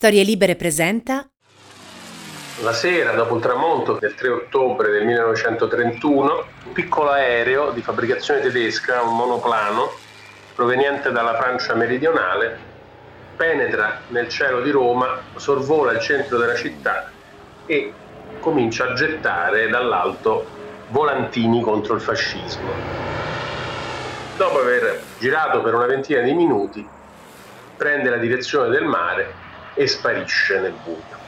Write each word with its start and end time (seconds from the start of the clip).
Storie 0.00 0.22
Libere 0.22 0.56
presenta 0.56 1.28
La 2.62 2.72
sera, 2.72 3.12
dopo 3.12 3.36
il 3.36 3.42
tramonto 3.42 3.98
del 4.00 4.14
3 4.14 4.28
ottobre 4.30 4.90
del 4.90 5.04
1931, 5.04 6.44
un 6.64 6.72
piccolo 6.72 7.10
aereo 7.10 7.70
di 7.72 7.82
fabbricazione 7.82 8.40
tedesca, 8.40 9.02
un 9.02 9.14
monoplano, 9.14 9.90
proveniente 10.54 11.12
dalla 11.12 11.36
Francia 11.36 11.74
meridionale, 11.74 12.58
penetra 13.36 14.00
nel 14.08 14.30
cielo 14.30 14.62
di 14.62 14.70
Roma, 14.70 15.20
sorvola 15.36 15.92
il 15.92 16.00
centro 16.00 16.38
della 16.38 16.54
città 16.54 17.10
e 17.66 17.92
comincia 18.40 18.88
a 18.88 18.94
gettare 18.94 19.68
dall'alto 19.68 20.46
volantini 20.88 21.60
contro 21.60 21.94
il 21.94 22.00
fascismo. 22.00 22.70
Dopo 24.38 24.60
aver 24.60 25.02
girato 25.18 25.60
per 25.60 25.74
una 25.74 25.84
ventina 25.84 26.22
di 26.22 26.32
minuti, 26.32 26.88
prende 27.76 28.08
la 28.08 28.16
direzione 28.16 28.70
del 28.70 28.84
mare 28.86 29.48
e 29.80 29.86
sparisce 29.86 30.58
nel 30.58 30.74
buio. 30.84 31.18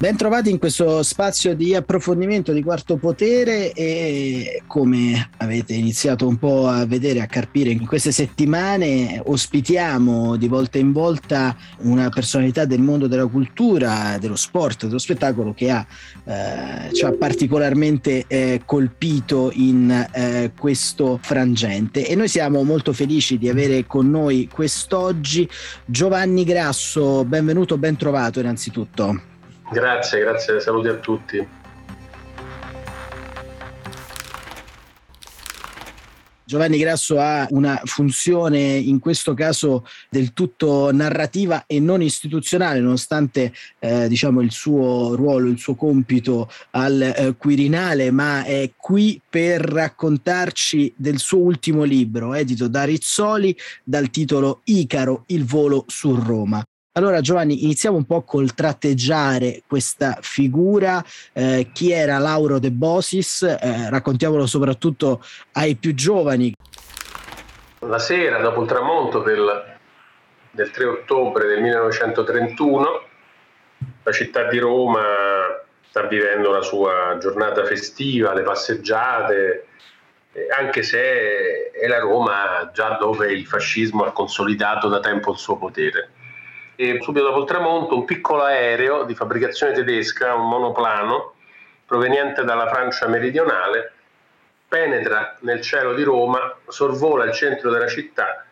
Ben 0.00 0.16
trovati 0.16 0.48
in 0.48 0.60
questo 0.60 1.02
spazio 1.02 1.56
di 1.56 1.74
approfondimento 1.74 2.52
di 2.52 2.62
Quarto 2.62 2.98
Potere 2.98 3.72
e 3.72 4.62
come 4.68 5.30
avete 5.38 5.74
iniziato 5.74 6.28
un 6.28 6.36
po' 6.36 6.68
a 6.68 6.86
vedere, 6.86 7.20
a 7.20 7.26
carpire 7.26 7.70
in 7.70 7.84
queste 7.84 8.12
settimane, 8.12 9.20
ospitiamo 9.24 10.36
di 10.36 10.46
volta 10.46 10.78
in 10.78 10.92
volta 10.92 11.56
una 11.78 12.10
personalità 12.10 12.64
del 12.64 12.80
mondo 12.80 13.08
della 13.08 13.26
cultura, 13.26 14.18
dello 14.20 14.36
sport, 14.36 14.86
dello 14.86 14.98
spettacolo 14.98 15.52
che 15.52 15.68
ha, 15.72 15.84
eh, 16.22 16.94
ci 16.94 17.04
ha 17.04 17.10
particolarmente 17.10 18.22
eh, 18.28 18.62
colpito 18.64 19.50
in 19.52 19.90
eh, 20.12 20.52
questo 20.56 21.18
frangente 21.20 22.06
e 22.06 22.14
noi 22.14 22.28
siamo 22.28 22.62
molto 22.62 22.92
felici 22.92 23.36
di 23.36 23.48
avere 23.48 23.84
con 23.84 24.08
noi 24.08 24.48
quest'oggi 24.48 25.48
Giovanni 25.84 26.44
Grasso, 26.44 27.24
benvenuto, 27.24 27.76
ben 27.78 27.96
trovato 27.96 28.38
innanzitutto. 28.38 29.37
Grazie, 29.70 30.20
grazie, 30.20 30.60
saluti 30.60 30.88
a 30.88 30.94
tutti. 30.94 31.46
Giovanni 36.48 36.78
Grasso 36.78 37.20
ha 37.20 37.46
una 37.50 37.78
funzione 37.84 38.58
in 38.58 39.00
questo 39.00 39.34
caso 39.34 39.86
del 40.08 40.32
tutto 40.32 40.90
narrativa 40.90 41.64
e 41.66 41.78
non 41.78 42.00
istituzionale, 42.00 42.80
nonostante 42.80 43.52
eh, 43.78 44.08
diciamo 44.08 44.40
il 44.40 44.50
suo 44.50 45.14
ruolo, 45.14 45.48
il 45.48 45.58
suo 45.58 45.74
compito 45.74 46.50
al 46.70 47.02
eh, 47.02 47.34
Quirinale, 47.36 48.10
ma 48.10 48.44
è 48.44 48.70
qui 48.78 49.20
per 49.28 49.60
raccontarci 49.60 50.94
del 50.96 51.18
suo 51.18 51.40
ultimo 51.40 51.82
libro, 51.82 52.32
edito 52.32 52.66
da 52.66 52.84
Rizzoli, 52.84 53.54
dal 53.84 54.08
titolo 54.08 54.62
Icaro, 54.64 55.24
il 55.26 55.44
volo 55.44 55.84
su 55.86 56.14
Roma. 56.14 56.66
Allora 56.92 57.20
Giovanni, 57.20 57.62
iniziamo 57.62 57.96
un 57.96 58.06
po' 58.06 58.22
col 58.22 58.54
tratteggiare 58.54 59.62
questa 59.68 60.18
figura. 60.20 61.00
Eh, 61.32 61.70
chi 61.72 61.92
era 61.92 62.18
Lauro 62.18 62.58
De 62.58 62.72
Bosis? 62.72 63.42
Eh, 63.42 63.88
raccontiamolo 63.88 64.46
soprattutto 64.46 65.22
ai 65.52 65.76
più 65.76 65.94
giovani. 65.94 66.54
La 67.80 68.00
sera, 68.00 68.40
dopo 68.40 68.62
il 68.62 68.66
tramonto 68.66 69.20
del, 69.20 69.76
del 70.50 70.70
3 70.72 70.84
ottobre 70.86 71.46
del 71.46 71.60
1931, 71.60 73.02
la 74.02 74.12
città 74.12 74.48
di 74.48 74.58
Roma 74.58 75.02
sta 75.88 76.02
vivendo 76.08 76.50
la 76.50 76.62
sua 76.62 77.16
giornata 77.20 77.64
festiva, 77.64 78.34
le 78.34 78.42
passeggiate, 78.42 79.66
anche 80.58 80.82
se 80.82 81.70
è 81.70 81.86
la 81.86 82.00
Roma 82.00 82.72
già 82.74 82.96
dove 82.98 83.32
il 83.32 83.46
fascismo 83.46 84.02
ha 84.02 84.10
consolidato 84.10 84.88
da 84.88 84.98
tempo 84.98 85.30
il 85.30 85.38
suo 85.38 85.56
potere 85.56 86.10
e 86.80 87.00
subito 87.00 87.24
dopo 87.24 87.40
il 87.40 87.44
tramonto 87.44 87.96
un 87.96 88.04
piccolo 88.04 88.44
aereo 88.44 89.02
di 89.02 89.12
fabbricazione 89.12 89.72
tedesca, 89.72 90.36
un 90.36 90.48
monoplano 90.48 91.34
proveniente 91.84 92.44
dalla 92.44 92.68
Francia 92.68 93.08
meridionale, 93.08 93.94
penetra 94.68 95.36
nel 95.40 95.60
cielo 95.60 95.92
di 95.92 96.04
Roma, 96.04 96.56
sorvola 96.68 97.24
il 97.24 97.32
centro 97.32 97.72
della 97.72 97.88
città 97.88 98.44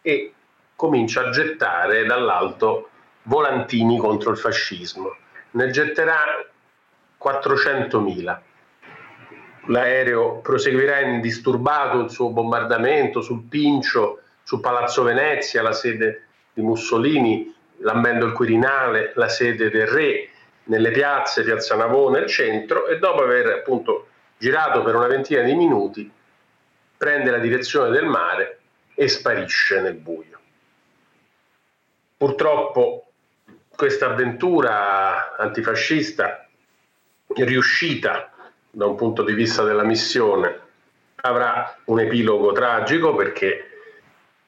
e 0.00 0.32
comincia 0.76 1.26
a 1.26 1.30
gettare 1.30 2.04
dall'alto 2.04 2.90
volantini 3.22 3.98
contro 3.98 4.30
il 4.30 4.38
fascismo. 4.38 5.16
Ne 5.50 5.70
getterà 5.70 6.24
400.000. 7.20 8.38
L'aereo 9.66 10.36
proseguirà 10.36 11.00
indisturbato 11.00 11.98
il 11.98 12.10
suo 12.10 12.30
bombardamento 12.30 13.22
sul 13.22 13.42
Pincio, 13.42 14.20
su 14.44 14.60
Palazzo 14.60 15.02
Venezia, 15.02 15.62
la 15.62 15.72
sede 15.72 16.26
di 16.52 16.62
Mussolini, 16.62 17.52
lambendo 17.82 18.26
il 18.26 18.32
Quirinale, 18.32 19.12
la 19.16 19.28
sede 19.28 19.70
del 19.70 19.86
re, 19.86 20.28
nelle 20.64 20.90
piazze, 20.90 21.42
Piazza 21.42 21.76
Navona, 21.76 22.18
il 22.18 22.28
centro, 22.28 22.86
e 22.86 22.98
dopo 22.98 23.22
aver 23.22 23.46
appunto 23.46 24.08
girato 24.38 24.82
per 24.82 24.94
una 24.94 25.06
ventina 25.06 25.42
di 25.42 25.54
minuti, 25.54 26.10
prende 26.96 27.30
la 27.30 27.38
direzione 27.38 27.90
del 27.90 28.06
mare 28.06 28.60
e 28.94 29.08
sparisce 29.08 29.80
nel 29.80 29.94
buio. 29.94 30.38
Purtroppo 32.16 33.06
questa 33.74 34.06
avventura 34.06 35.36
antifascista 35.36 36.46
riuscita 37.34 38.30
da 38.70 38.86
un 38.86 38.94
punto 38.94 39.22
di 39.22 39.32
vista 39.32 39.64
della 39.64 39.82
missione 39.82 40.60
avrà 41.16 41.76
un 41.86 42.00
epilogo 42.00 42.52
tragico 42.52 43.14
perché 43.14 43.71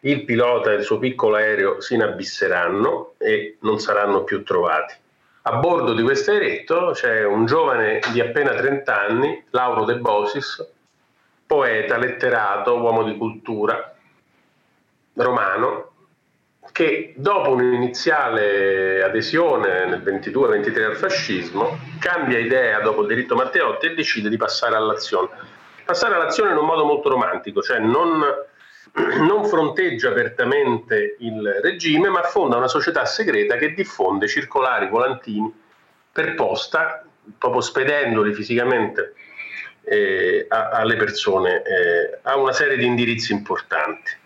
il 0.04 0.24
pilota 0.24 0.72
e 0.72 0.76
il 0.76 0.82
suo 0.82 0.98
piccolo 0.98 1.36
aereo 1.36 1.80
si 1.80 1.94
inabisseranno 1.94 3.14
e 3.18 3.56
non 3.60 3.78
saranno 3.78 4.24
più 4.24 4.42
trovati. 4.42 4.94
A 5.42 5.56
bordo 5.56 5.92
di 5.92 6.02
questo 6.02 6.30
aeretto 6.30 6.92
c'è 6.92 7.24
un 7.24 7.46
giovane 7.46 8.00
di 8.12 8.20
appena 8.20 8.54
30 8.54 9.00
anni, 9.00 9.44
Lauro 9.50 9.84
De 9.84 9.96
Bosis, 9.96 10.66
poeta, 11.46 11.98
letterato, 11.98 12.78
uomo 12.78 13.02
di 13.02 13.16
cultura, 13.16 13.94
romano, 15.14 15.90
che 16.72 17.12
dopo 17.16 17.50
un'iniziale 17.50 19.02
adesione 19.02 19.86
nel 19.86 20.02
22-23 20.02 20.84
al 20.84 20.96
fascismo, 20.96 21.78
cambia 22.00 22.38
idea 22.38 22.80
dopo 22.80 23.02
il 23.02 23.08
diritto 23.08 23.34
Matteotti 23.34 23.86
e 23.86 23.94
decide 23.94 24.28
di 24.28 24.36
passare 24.36 24.76
all'azione. 24.76 25.28
Passare 25.84 26.14
all'azione 26.14 26.52
in 26.52 26.56
un 26.56 26.64
modo 26.64 26.84
molto 26.84 27.10
romantico, 27.10 27.60
cioè 27.60 27.78
non 27.78 28.24
non 29.26 29.44
fronteggia 29.44 30.10
apertamente 30.10 31.16
il 31.20 31.60
regime, 31.62 32.08
ma 32.08 32.22
fonda 32.22 32.56
una 32.56 32.68
società 32.68 33.04
segreta 33.04 33.56
che 33.56 33.72
diffonde 33.72 34.28
circolari 34.28 34.88
volantini 34.88 35.52
per 36.12 36.34
posta, 36.34 37.04
proprio 37.38 37.60
spedendoli 37.60 38.34
fisicamente 38.34 39.14
eh, 39.84 40.46
a, 40.48 40.70
alle 40.70 40.96
persone 40.96 41.62
eh, 41.62 42.18
a 42.22 42.36
una 42.36 42.52
serie 42.52 42.76
di 42.76 42.86
indirizzi 42.86 43.32
importanti. 43.32 44.22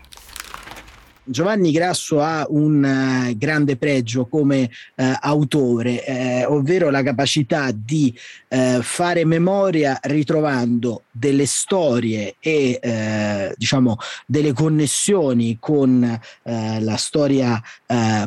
Giovanni 1.30 1.72
Grasso 1.72 2.22
ha 2.22 2.46
un 2.48 2.82
uh, 2.82 3.36
grande 3.36 3.76
pregio 3.76 4.26
come 4.26 4.70
uh, 4.96 5.12
autore, 5.20 6.02
eh, 6.04 6.44
ovvero 6.46 6.88
la 6.88 7.02
capacità 7.02 7.68
di 7.70 8.18
uh, 8.48 8.80
fare 8.80 9.26
memoria 9.26 9.98
ritrovando 10.04 11.02
delle 11.10 11.44
storie 11.44 12.36
e 12.40 13.52
diciamo 13.56 13.96
delle 14.24 14.52
connessioni 14.52 15.58
con 15.60 16.20
la 16.42 16.96
storia 16.96 17.60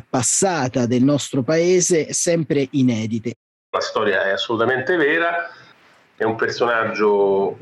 passata 0.09 0.85
del 0.85 1.03
nostro 1.03 1.41
paese 1.41 2.11
sempre 2.11 2.67
inedite. 2.71 3.33
La 3.71 3.79
storia 3.79 4.25
è 4.25 4.31
assolutamente 4.31 4.97
vera, 4.97 5.49
è 6.15 6.23
un 6.23 6.35
personaggio 6.35 7.57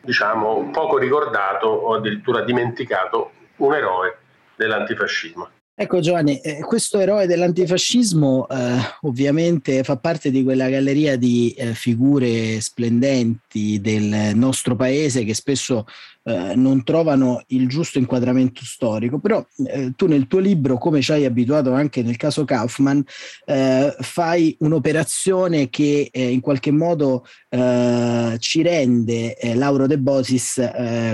diciamo 0.00 0.70
poco 0.72 0.96
ricordato 0.96 1.66
o 1.66 1.94
addirittura 1.94 2.42
dimenticato, 2.42 3.32
un 3.56 3.74
eroe 3.74 4.18
dell'antifascismo. 4.56 5.48
Ecco 5.78 6.00
Giovanni, 6.00 6.40
eh, 6.40 6.60
questo 6.60 6.98
eroe 6.98 7.26
dell'antifascismo 7.26 8.48
eh, 8.48 8.78
ovviamente 9.02 9.82
fa 9.82 9.98
parte 9.98 10.30
di 10.30 10.42
quella 10.42 10.70
galleria 10.70 11.16
di 11.16 11.50
eh, 11.50 11.74
figure 11.74 12.58
splendenti 12.62 13.78
del 13.78 14.34
nostro 14.34 14.74
paese 14.74 15.22
che 15.22 15.34
spesso 15.34 15.84
eh, 16.26 16.56
non 16.56 16.82
trovano 16.82 17.44
il 17.48 17.68
giusto 17.68 17.98
inquadramento 17.98 18.64
storico, 18.64 19.20
però 19.20 19.46
eh, 19.64 19.92
tu 19.94 20.08
nel 20.08 20.26
tuo 20.26 20.40
libro, 20.40 20.76
come 20.76 21.00
ci 21.00 21.12
hai 21.12 21.24
abituato 21.24 21.72
anche 21.72 22.02
nel 22.02 22.16
caso 22.16 22.44
Kaufman, 22.44 23.04
eh, 23.44 23.94
fai 24.00 24.56
un'operazione 24.58 25.70
che 25.70 26.08
eh, 26.10 26.30
in 26.32 26.40
qualche 26.40 26.72
modo 26.72 27.24
eh, 27.48 28.34
ci 28.40 28.62
rende 28.62 29.36
Lauro 29.54 29.86
De 29.86 29.98
Bosis 29.98 30.60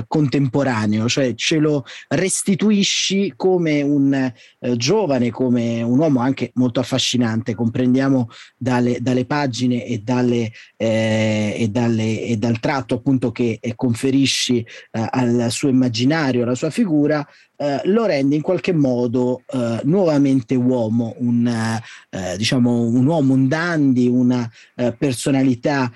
contemporaneo, 0.09 1.09
cioè 1.09 1.35
ce 1.35 1.59
lo 1.59 1.85
restituisci 2.09 3.35
come 3.37 3.83
un 3.83 4.33
giovane, 4.77 5.31
come 5.31 5.83
un 5.83 5.99
uomo 5.99 6.21
anche 6.21 6.53
molto 6.55 6.81
affascinante, 6.81 7.55
comprendiamo 7.55 8.31
dalle, 8.57 8.99
dalle 9.01 9.27
pagine 9.27 9.85
e, 9.85 9.99
dalle, 9.99 10.51
e, 10.77 11.69
dalle, 11.71 12.23
e, 12.23 12.37
dal 12.39 12.59
tratto 12.61 12.95
appunto 12.95 13.31
che 13.31 13.61
conferisci 13.77 14.65
eh, 14.93 15.02
al 15.11 15.47
suo 15.51 15.69
immaginario, 15.69 16.43
alla 16.43 16.55
sua 16.55 16.71
figura, 16.71 17.27
eh, 17.63 17.81
lo 17.85 18.07
rende 18.07 18.35
in 18.35 18.43
qualche 18.43 18.73
modo 18.73 19.43
eh, 19.47 19.81
nuovamente 19.85 20.57
uomo, 20.57 21.15
un, 21.19 21.47
eh, 21.47 22.37
diciamo 22.37 22.81
un 22.81 23.07
uomo, 23.07 23.35
un 23.35 23.47
dandy, 23.47 24.09
una 24.09 24.51
personalità 24.99 25.91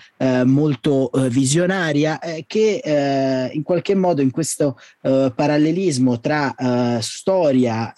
molto 0.45 1.11
visionaria 1.29 2.21
che 2.47 3.51
in 3.53 3.63
qualche 3.63 3.95
modo 3.95 4.23
in 4.23 4.31
questo 4.31 4.79
parallelismo 5.01 6.21
tra 6.21 6.55
storia, 7.01 7.93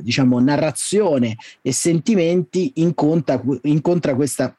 diciamo 0.00 0.40
narrazione 0.40 1.36
e 1.60 1.72
sentimenti 1.72 2.72
incontra, 2.76 3.40
incontra 3.62 4.14
questa 4.14 4.56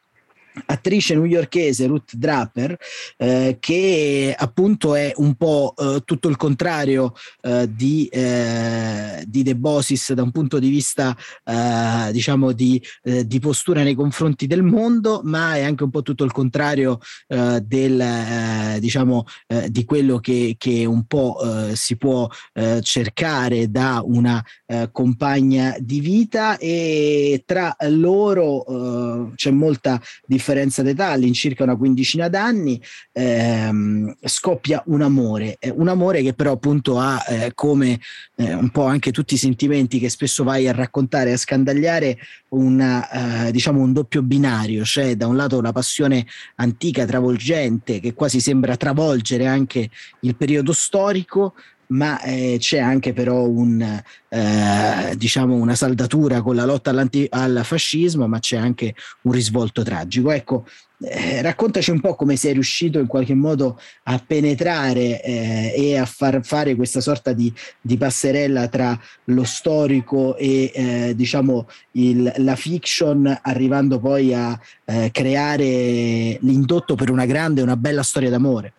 attrice 0.65 1.15
newyorkese 1.15 1.87
Ruth 1.87 2.15
Draper 2.15 2.77
eh, 3.17 3.57
che 3.59 4.35
appunto 4.37 4.95
è 4.95 5.11
un 5.17 5.35
po' 5.35 5.73
eh, 5.77 6.01
tutto 6.05 6.27
il 6.29 6.37
contrario 6.37 7.13
eh, 7.41 7.67
di, 7.73 8.07
eh, 8.07 9.23
di 9.27 9.43
De 9.43 9.55
Bosis 9.55 10.13
da 10.13 10.23
un 10.23 10.31
punto 10.31 10.59
di 10.59 10.69
vista 10.69 11.15
eh, 11.43 12.11
diciamo 12.11 12.51
di, 12.51 12.81
eh, 13.03 13.25
di, 13.25 13.39
postura 13.39 13.83
nei 13.83 13.95
confronti 13.95 14.47
del 14.47 14.63
mondo 14.63 15.21
ma 15.23 15.55
è 15.55 15.63
anche 15.63 15.83
un 15.83 15.89
po' 15.89 16.01
tutto 16.01 16.23
il 16.23 16.31
contrario 16.31 16.99
del 17.27 18.77
diciamo 18.79 19.25
di 19.67 19.83
quello 19.83 20.19
che, 20.19 20.55
che 20.57 20.85
un 20.85 21.05
po' 21.05 21.37
si 21.73 21.97
può 21.97 22.27
cercare 22.81 23.69
da 23.69 24.01
una 24.03 24.43
compagna 24.91 25.75
di 25.79 25.99
vita. 25.99 26.57
E 26.57 27.43
tra 27.45 27.75
loro 27.87 29.31
c'è 29.35 29.51
molta 29.51 30.01
differenza 30.25 30.44
differenza 30.45 30.83
d'età, 30.83 31.09
all'incirca 31.09 31.63
una 31.63 31.75
quindicina 31.75 32.29
d'anni, 32.29 32.79
ehm, 33.13 34.15
scoppia 34.23 34.83
un 34.87 35.01
amore, 35.01 35.57
eh, 35.59 35.73
un 35.75 35.87
amore 35.87 36.21
che 36.21 36.33
però 36.33 36.51
appunto 36.51 36.99
ha 36.99 37.23
eh, 37.27 37.51
come 37.55 37.99
eh, 38.35 38.53
un 38.53 38.69
po' 38.69 38.85
anche 38.85 39.11
tutti 39.11 39.33
i 39.33 39.37
sentimenti 39.37 39.97
che 39.97 40.09
spesso 40.09 40.43
vai 40.43 40.67
a 40.67 40.71
raccontare, 40.71 41.33
a 41.33 41.37
scandagliare, 41.37 42.17
una, 42.49 43.47
eh, 43.47 43.51
diciamo 43.51 43.81
un 43.81 43.91
doppio 43.91 44.21
binario, 44.21 44.85
cioè 44.85 45.15
da 45.15 45.25
un 45.25 45.35
lato 45.35 45.57
una 45.57 45.71
passione 45.71 46.27
antica, 46.55 47.05
travolgente, 47.05 47.99
che 47.99 48.13
quasi 48.13 48.39
sembra 48.39 48.77
travolgere 48.77 49.47
anche 49.47 49.89
il 50.21 50.35
periodo 50.35 50.73
storico, 50.73 51.55
ma 51.87 52.21
eh, 52.21 52.57
c'è 52.59 52.79
anche 52.79 53.13
però 53.13 53.47
un, 53.47 53.81
eh, 54.29 55.13
diciamo 55.15 55.55
una 55.55 55.75
saldatura 55.75 56.41
con 56.41 56.55
la 56.55 56.65
lotta 56.65 56.91
al 57.29 57.61
fascismo, 57.63 58.27
ma 58.27 58.39
c'è 58.39 58.57
anche 58.57 58.95
un 59.21 59.31
risvolto 59.31 59.83
tragico. 59.83 60.31
Ecco, 60.31 60.65
eh, 60.99 61.41
raccontaci 61.41 61.91
un 61.91 61.99
po' 61.99 62.15
come 62.15 62.37
sei 62.37 62.53
riuscito 62.53 62.99
in 62.99 63.07
qualche 63.07 63.33
modo 63.33 63.79
a 64.03 64.23
penetrare 64.25 65.21
eh, 65.21 65.73
e 65.75 65.97
a 65.97 66.05
far 66.05 66.39
fare 66.43 66.75
questa 66.75 67.01
sorta 67.01 67.33
di, 67.33 67.53
di 67.81 67.97
passerella 67.97 68.67
tra 68.69 68.97
lo 69.25 69.43
storico 69.43 70.37
e 70.37 70.71
eh, 70.73 71.13
diciamo 71.15 71.67
il, 71.91 72.31
la 72.37 72.55
fiction, 72.55 73.39
arrivando 73.43 73.99
poi 73.99 74.33
a 74.33 74.57
eh, 74.85 75.09
creare 75.11 76.37
l'indotto 76.41 76.95
per 76.95 77.09
una 77.09 77.25
grande 77.25 77.61
una 77.61 77.77
bella 77.77 78.03
storia 78.03 78.29
d'amore. 78.29 78.73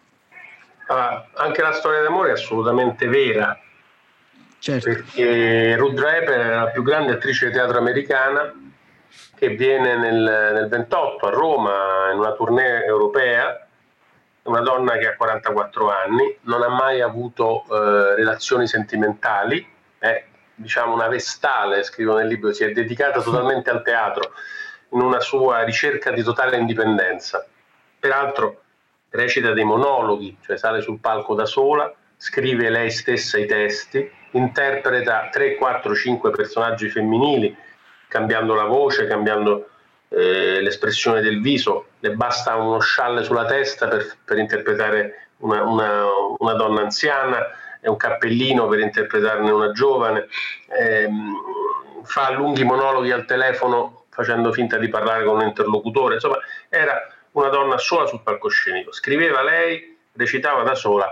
Allora, 0.87 1.29
anche 1.35 1.63
la 1.63 1.73
storia 1.73 2.03
d'amore 2.03 2.31
è 2.31 2.33
assolutamente 2.33 3.09
vera, 3.09 3.59
certo. 4.59 4.89
perché 4.89 5.77
Ruth 5.77 5.95
Draper 5.95 6.41
è 6.41 6.55
la 6.55 6.69
più 6.69 6.83
grande 6.83 7.13
attrice 7.13 7.47
di 7.47 7.53
teatro 7.53 7.79
americana 7.79 8.55
che 9.35 9.49
viene 9.49 9.97
nel, 9.97 10.51
nel 10.55 10.69
28 10.69 11.27
a 11.27 11.31
Roma 11.31 12.11
in 12.13 12.19
una 12.19 12.33
tournée 12.33 12.85
europea, 12.85 13.67
una 14.43 14.61
donna 14.61 14.97
che 14.97 15.09
ha 15.09 15.17
44 15.17 15.91
anni, 15.91 16.39
non 16.43 16.63
ha 16.63 16.69
mai 16.69 17.01
avuto 17.01 17.65
eh, 17.71 18.15
relazioni 18.15 18.67
sentimentali, 18.67 19.67
è 19.99 20.25
diciamo 20.55 20.95
una 20.95 21.09
vestale, 21.09 21.83
scrivo 21.83 22.17
nel 22.17 22.29
libro, 22.29 22.53
si 22.53 22.65
è 22.65 22.71
dedicata 22.71 23.21
totalmente 23.21 23.71
al 23.71 23.83
teatro 23.83 24.33
in 24.91 25.01
una 25.01 25.21
sua 25.21 25.63
ricerca 25.65 26.11
di 26.11 26.23
totale 26.23 26.57
indipendenza. 26.57 27.45
Peraltro 27.99 28.63
recita 29.11 29.53
dei 29.53 29.65
monologhi, 29.65 30.37
cioè 30.43 30.57
sale 30.57 30.81
sul 30.81 30.99
palco 30.99 31.35
da 31.35 31.47
sola, 31.47 31.93
scrive 32.17 32.71
lei 32.71 32.91
stessa 32.91 33.39
i 33.39 33.47
testi, 33.47 34.11
interpreta 34.33 35.29
3, 35.31 35.57
4, 35.57 35.95
5 35.95 36.31
personaggi 36.31 36.89
femminili, 36.89 37.57
cambiando 38.09 38.55
la 38.55 38.65
voce, 38.65 39.07
cambiando 39.07 39.69
eh, 40.09 40.61
l'espressione 40.61 41.21
del 41.21 41.41
viso, 41.41 41.89
le 42.01 42.13
basta 42.13 42.55
uno 42.57 42.79
scialle 42.79 43.23
sulla 43.23 43.45
testa 43.45 43.89
per, 43.89 44.17
per 44.25 44.39
interpretare 44.39 45.29
una, 45.39 45.63
una, 45.63 46.05
una, 46.39 46.55
donna 46.55 46.83
anziana 46.83 47.45
e 47.81 47.89
un 47.89 47.97
cappellino 47.97 48.67
per 48.69 48.81
interpretarne 48.81 49.51
una 49.51 49.73
giovane, 49.73 50.29
eh, 50.79 51.09
fa 52.05 52.31
lunghi 52.31 52.65
monologhi 52.65 53.11
al 53.11 53.27
telefono 53.27 54.05
facendo 54.09 54.53
finta 54.53 54.79
di 54.79 54.89
parlare 54.89 55.25
con 55.25 55.37
un 55.37 55.43
interlocutore, 55.43 56.15
insomma 56.15 56.39
era 56.69 56.99
una 57.37 57.49
donna 57.49 57.79
sola 57.79 58.07
sul 58.07 58.23
palcoscenico. 58.23 58.93
Scriveva 58.93 59.43
lei, 59.43 59.97
recitava 60.13 60.63
da 60.63 60.75
sola 60.75 61.07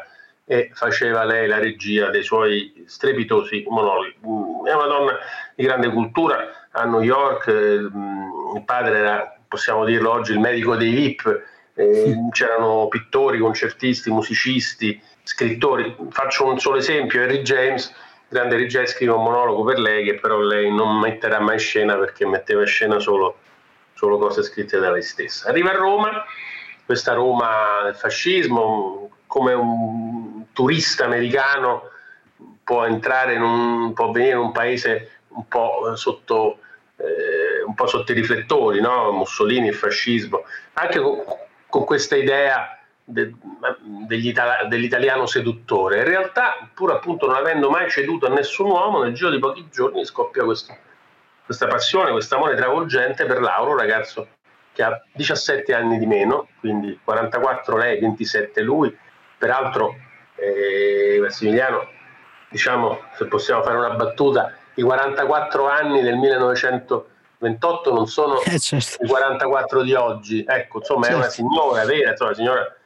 e 0.47 0.71
faceva 0.75 1.25
lei 1.25 1.47
la 1.47 1.59
regia 1.59 2.11
dei 2.11 2.23
suoi 2.23 2.85
strepitosi 2.87 3.65
monologhi. 3.69 4.15
Mm, 4.26 4.67
è 4.67 4.75
una 4.75 4.87
donna 4.87 5.19
di 5.55 5.65
grande 5.65 5.91
cultura, 5.91 6.69
a 6.73 6.85
New 6.85 7.03
York 7.03 7.50
mm, 7.50 8.56
il 8.56 8.62
padre 8.65 8.99
era, 8.99 9.37
possiamo 9.47 9.85
dirlo 9.85 10.11
oggi, 10.11 10.32
il 10.32 10.41
medico 10.41 10.76
dei 10.76 10.93
VIP, 10.93 11.43
eh, 11.75 12.15
c'erano 12.31 12.88
pittori, 12.88 13.38
concertisti, 13.38 14.11
musicisti, 14.11 15.00
scrittori. 15.23 15.94
Faccio 16.11 16.47
un 16.47 16.59
solo 16.59 16.76
esempio, 16.76 17.23
Harry 17.23 17.43
James, 17.43 17.93
grande 18.29 18.65
James 18.67 18.91
scrive 18.93 19.12
un 19.12 19.23
monologo 19.23 19.62
per 19.65 19.79
lei 19.79 20.05
che 20.05 20.15
però 20.15 20.38
lei 20.38 20.73
non 20.75 20.99
metterà 20.99 21.38
mai 21.41 21.55
in 21.55 21.61
scena 21.61 21.97
perché 21.97 22.26
metteva 22.26 22.62
in 22.62 22.67
scena 22.67 22.99
solo 22.99 23.38
solo 23.94 24.19
cose 24.19 24.43
scritte 24.43 24.79
da 24.79 24.91
lei 24.91 25.02
stessa. 25.02 25.49
Arriva 25.49 25.70
a 25.70 25.76
Roma, 25.76 26.25
questa 26.85 27.14
Roma 27.14 27.82
del 27.85 27.94
fascismo, 27.94 29.11
come 29.26 29.52
un 29.52 30.52
turista 30.52 31.05
americano 31.05 31.91
può 32.62 32.85
entrare 32.85 33.35
in 33.35 33.43
un, 33.43 33.93
può 33.93 34.11
venire 34.11 34.32
in 34.32 34.38
un 34.38 34.52
paese 34.52 35.20
un 35.29 35.49
po' 35.49 35.94
sotto, 35.96 36.58
eh, 36.96 37.62
un 37.67 37.75
po 37.75 37.87
sotto 37.87 38.12
i 38.12 38.14
riflettori, 38.14 38.81
no? 38.81 39.12
Mussolini, 39.12 39.69
il 39.69 39.75
fascismo, 39.75 40.44
anche 40.75 41.00
con, 41.00 41.23
con 41.69 41.85
questa 41.85 42.17
idea 42.17 42.79
de, 43.02 43.35
dell'italiano 44.06 45.26
seduttore. 45.26 45.99
In 45.99 46.05
realtà, 46.05 46.69
pur 46.73 46.93
appunto 46.93 47.26
non 47.26 47.37
avendo 47.37 47.70
mai 47.70 47.90
ceduto 47.90 48.26
a 48.26 48.31
nessun 48.31 48.70
uomo, 48.70 49.02
nel 49.02 49.14
giro 49.14 49.31
di 49.31 49.38
pochi 49.38 49.69
giorni 49.70 50.05
scoppia 50.05 50.44
questo 50.44 50.76
questa 51.44 51.67
passione, 51.67 52.11
questo 52.11 52.37
amore 52.37 52.57
travolgente 52.57 53.25
per 53.26 53.40
Lauro, 53.40 53.73
un 53.73 53.78
ragazzo 53.78 54.28
che 54.73 54.83
ha 54.83 55.00
17 55.12 55.73
anni 55.73 55.99
di 55.99 56.07
meno, 56.07 56.49
quindi 56.59 56.99
44 57.02 57.76
lei, 57.76 58.00
27 58.00 58.61
lui, 58.62 58.97
peraltro 59.38 59.95
eh, 60.37 61.19
Massimiliano, 61.21 61.88
diciamo 62.49 63.00
se 63.16 63.26
possiamo 63.26 63.62
fare 63.62 63.76
una 63.76 63.90
battuta, 63.90 64.52
i 64.75 64.83
44 64.83 65.69
anni 65.69 66.02
del 66.02 66.16
1928 66.16 67.92
non 67.92 68.07
sono 68.09 68.40
eh, 68.42 68.59
certo. 68.59 69.04
i 69.04 69.07
44 69.07 69.83
di 69.83 69.95
oggi, 69.95 70.45
ecco, 70.47 70.78
insomma 70.78 71.04
certo. 71.04 71.16
è 71.16 71.21
una 71.21 71.30
certo. 71.30 71.49
signora 71.49 71.85
vera, 71.85 72.11
insomma, 72.11 72.30
una 72.30 72.38
signora 72.38 72.76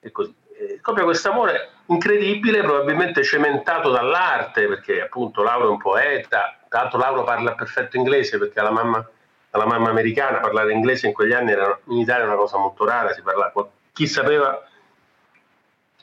è 0.00 0.10
così. 0.10 0.34
Eh, 0.56 0.78
copia 0.80 1.02
questo 1.02 1.30
amore 1.30 1.70
incredibile, 1.86 2.62
probabilmente 2.62 3.24
cementato 3.24 3.90
dall'arte, 3.90 4.66
perché 4.66 5.02
appunto 5.02 5.42
Lauro 5.42 5.66
è 5.66 5.70
un 5.70 5.78
poeta, 5.78 6.58
tra 6.74 6.82
l'altro 6.82 6.98
Lauro 6.98 7.22
parla 7.22 7.54
perfetto 7.54 7.96
inglese 7.96 8.36
perché 8.36 8.58
alla 8.58 8.72
mamma, 8.72 9.08
alla 9.50 9.64
mamma 9.64 9.90
americana 9.90 10.40
parlare 10.40 10.72
inglese 10.72 11.06
in 11.06 11.12
quegli 11.12 11.32
anni 11.32 11.52
era 11.52 11.78
in 11.84 11.98
Italia 11.98 12.24
una 12.24 12.34
cosa 12.34 12.58
molto 12.58 12.84
rara, 12.84 13.12
si 13.12 13.22
parlava, 13.22 13.68
chi 13.92 14.08
sapeva 14.08 14.60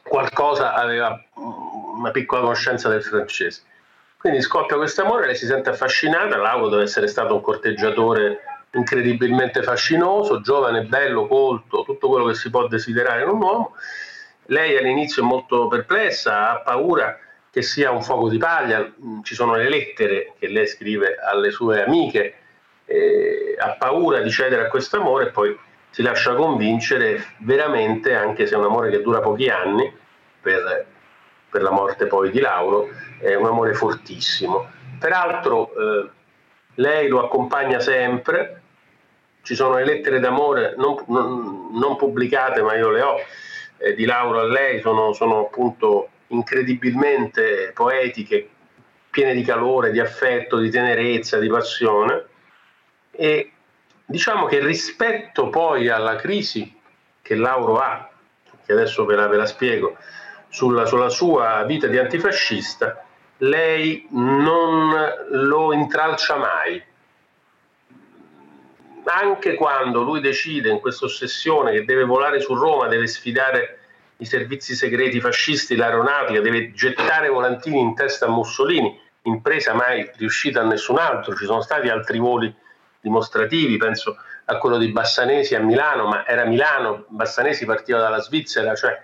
qualcosa 0.02 0.74
aveva 0.74 1.22
una 1.34 2.12
piccola 2.12 2.42
conoscenza 2.42 2.88
del 2.88 3.04
francese. 3.04 3.64
Quindi 4.18 4.42
scoppia 4.42 4.78
questo 4.78 5.02
amore, 5.02 5.26
lei 5.26 5.36
si 5.36 5.46
sente 5.46 5.72
affascinata, 5.72 6.38
Lauro 6.38 6.70
deve 6.70 6.84
essere 6.84 7.08
stato 7.08 7.34
un 7.34 7.42
corteggiatore 7.42 8.40
incredibilmente 8.72 9.64
fascinoso, 9.64 10.40
giovane, 10.40 10.84
bello, 10.86 11.28
colto, 11.28 11.84
tutto 11.84 12.08
quello 12.08 12.28
che 12.28 12.36
si 12.36 12.50
può 12.50 12.68
desiderare 12.68 13.24
in 13.24 13.30
un 13.30 13.42
uomo. 13.42 13.76
Lei 14.46 14.78
all'inizio 14.78 15.22
è 15.22 15.26
molto 15.26 15.68
perplessa, 15.68 16.52
ha 16.52 16.60
paura 16.62 17.20
che 17.52 17.62
sia 17.62 17.92
un 17.92 18.02
fuoco 18.02 18.30
di 18.30 18.38
paglia, 18.38 18.80
mm, 18.80 19.22
ci 19.24 19.36
sono 19.36 19.56
le 19.56 19.68
lettere 19.68 20.34
che 20.40 20.48
lei 20.48 20.66
scrive 20.66 21.18
alle 21.18 21.52
sue 21.52 21.84
amiche, 21.84 22.36
eh, 22.86 23.56
ha 23.60 23.76
paura 23.78 24.22
di 24.22 24.32
cedere 24.32 24.64
a 24.64 24.68
questo 24.70 24.98
amore 24.98 25.28
e 25.28 25.32
poi 25.32 25.58
si 25.90 26.02
lascia 26.02 26.34
convincere 26.34 27.24
veramente, 27.40 28.16
anche 28.16 28.48
se 28.48 28.56
è 28.56 28.58
un 28.58 28.64
amore 28.64 28.90
che 28.90 29.02
dura 29.02 29.20
pochi 29.20 29.50
anni, 29.50 29.94
per, 30.42 30.86
per 31.50 31.62
la 31.62 31.72
morte 31.72 32.08
poi 32.08 32.32
di 32.32 32.40
Lauro, 32.40 32.90
è 33.20 33.36
un 33.36 33.46
amore 33.46 33.74
fortissimo. 33.74 34.70
Peraltro 34.98 35.74
eh, 35.74 36.10
lei 36.76 37.10
lo 37.10 37.26
accompagna 37.26 37.82
sempre, 37.82 38.62
ci 39.42 39.56
sono 39.56 39.76
le 39.76 39.84
lettere 39.84 40.20
d'amore 40.20 40.76
non, 40.78 41.04
non, 41.08 41.70
non 41.74 41.98
pubblicate, 41.98 42.62
ma 42.62 42.76
io 42.76 42.90
le 42.92 43.02
ho, 43.02 43.18
eh, 43.78 43.94
di 43.94 44.06
Lauro 44.06 44.40
a 44.40 44.46
lei 44.46 44.80
sono, 44.80 45.12
sono 45.12 45.48
appunto 45.48 46.11
incredibilmente 46.32 47.72
poetiche, 47.74 48.50
piene 49.10 49.34
di 49.34 49.44
calore, 49.44 49.92
di 49.92 50.00
affetto, 50.00 50.58
di 50.58 50.70
tenerezza, 50.70 51.38
di 51.38 51.48
passione 51.48 52.26
e 53.12 53.52
diciamo 54.06 54.46
che 54.46 54.60
rispetto 54.60 55.50
poi 55.50 55.90
alla 55.90 56.16
crisi 56.16 56.80
che 57.22 57.36
Lauro 57.36 57.78
ha, 57.78 58.10
che 58.66 58.72
adesso 58.72 59.06
ve 59.06 59.16
la, 59.16 59.28
ve 59.28 59.38
la 59.38 59.46
spiego, 59.46 59.98
sulla, 60.48 60.86
sulla 60.86 61.10
sua 61.10 61.64
vita 61.64 61.88
di 61.88 61.98
antifascista, 61.98 63.06
lei 63.38 64.08
non 64.12 64.94
lo 65.32 65.74
intralcia 65.74 66.38
mai. 66.38 66.84
Anche 69.04 69.56
quando 69.56 70.04
lui 70.04 70.22
decide 70.22 70.70
in 70.70 70.80
questa 70.80 71.06
ossessione 71.06 71.72
che 71.72 71.86
deve 71.86 72.04
volare 72.04 72.40
su 72.40 72.54
Roma, 72.54 72.88
deve 72.88 73.08
sfidare 73.08 73.81
i 74.22 74.26
servizi 74.26 74.76
segreti 74.76 75.20
fascisti, 75.20 75.76
l'aeronautica, 75.76 76.42
deve 76.42 76.74
gettare 76.74 77.28
volantini 77.28 77.80
in 77.80 77.96
testa 77.96 78.28
a 78.28 78.30
Mussolini, 78.30 79.00
impresa 79.24 79.74
mai 79.74 80.10
riuscita 80.16 80.62
a 80.62 80.64
nessun 80.64 81.00
altro, 81.00 81.36
ci 81.36 81.46
sono 81.46 81.62
stati 81.62 81.90
altri 81.90 82.20
voli 82.20 82.54
dimostrativi, 83.02 83.78
penso 83.78 84.16
a 84.46 84.58
quello 84.58 84.78
di 84.78 84.92
Bassanesi 84.92 85.56
a 85.56 85.60
Milano, 85.60 86.06
ma 86.06 86.26
era 86.28 86.46
Milano, 86.46 87.06
Bassanesi 87.08 87.66
partiva 87.66 88.00
dalla 88.00 88.20
Svizzera, 88.20 88.76
cioè 88.76 89.02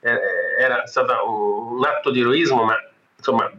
eh, 0.00 0.20
era 0.58 0.86
stato 0.86 1.14
un, 1.30 1.84
atto 1.86 2.10
di 2.10 2.20
eroismo, 2.20 2.64
ma 2.64 2.76
insomma 3.16 3.50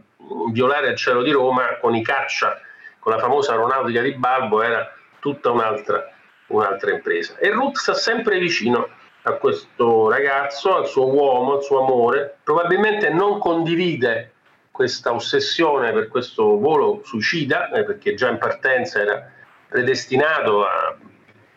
violare 0.52 0.90
il 0.90 0.96
cielo 0.96 1.24
di 1.24 1.32
Roma 1.32 1.76
con 1.80 1.96
i 1.96 2.04
caccia, 2.04 2.60
con 3.00 3.12
la 3.12 3.18
famosa 3.18 3.50
aeronautica 3.50 4.00
di 4.00 4.14
Balbo 4.14 4.62
era 4.62 4.94
tutta 5.18 5.50
un'altra, 5.50 6.08
un'altra 6.48 6.92
impresa. 6.92 7.36
E 7.38 7.50
Ruth 7.50 7.78
sta 7.78 7.94
sempre 7.94 8.38
vicino 8.38 8.90
a 9.22 9.32
questo 9.32 10.08
ragazzo, 10.08 10.76
al 10.76 10.86
suo 10.86 11.12
uomo, 11.12 11.54
al 11.54 11.62
suo 11.62 11.82
amore, 11.82 12.38
probabilmente 12.42 13.10
non 13.10 13.38
condivide 13.38 14.32
questa 14.70 15.12
ossessione 15.12 15.92
per 15.92 16.08
questo 16.08 16.58
volo 16.58 17.02
suicida, 17.04 17.70
eh, 17.70 17.84
perché 17.84 18.14
già 18.14 18.28
in 18.28 18.38
partenza 18.38 19.00
era 19.00 19.30
predestinato 19.68 20.64
a, 20.64 20.96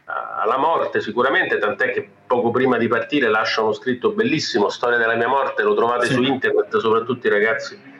a, 0.06 0.42
alla 0.42 0.58
morte 0.58 1.00
sicuramente, 1.00 1.58
tant'è 1.58 1.92
che 1.92 2.10
poco 2.28 2.52
prima 2.52 2.78
di 2.78 2.88
partire 2.88 3.30
lascia 3.30 3.62
uno 3.62 3.72
scritto 3.72 4.12
bellissimo, 4.12 4.70
Storia 4.70 4.98
della 4.98 5.16
mia 5.16 5.30
morte, 5.30 5.64
lo 5.64 5.74
trovate 5.74 6.08
sì. 6.08 6.14
su 6.14 6.22
internet, 6.22 6.78
soprattutto 6.78 7.28
i 7.28 7.30
ragazzi 7.30 7.92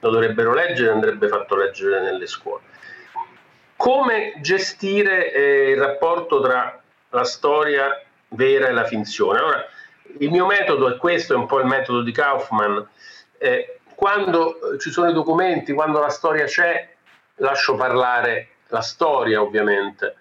lo 0.00 0.10
dovrebbero 0.10 0.54
leggere, 0.54 0.90
andrebbe 0.90 1.28
fatto 1.28 1.54
leggere 1.54 2.00
nelle 2.00 2.26
scuole. 2.26 2.62
Come 3.76 4.34
gestire 4.40 5.32
eh, 5.32 5.70
il 5.70 5.78
rapporto 5.78 6.40
tra 6.40 6.80
la 7.10 7.24
storia 7.24 8.01
vera 8.32 8.68
e 8.68 8.72
la 8.72 8.84
finzione? 8.84 9.38
Allora, 9.38 9.66
il 10.18 10.30
mio 10.30 10.46
metodo 10.46 10.92
è 10.92 10.96
questo, 10.96 11.34
è 11.34 11.36
un 11.36 11.46
po' 11.46 11.60
il 11.60 11.66
metodo 11.66 12.02
di 12.02 12.12
Kaufman. 12.12 12.86
Eh, 13.38 13.78
quando 13.94 14.58
ci 14.78 14.90
sono 14.90 15.10
i 15.10 15.12
documenti, 15.12 15.72
quando 15.72 16.00
la 16.00 16.08
storia 16.08 16.44
c'è, 16.44 16.88
lascio 17.36 17.74
parlare 17.74 18.48
la 18.68 18.80
storia 18.80 19.40
ovviamente. 19.40 20.16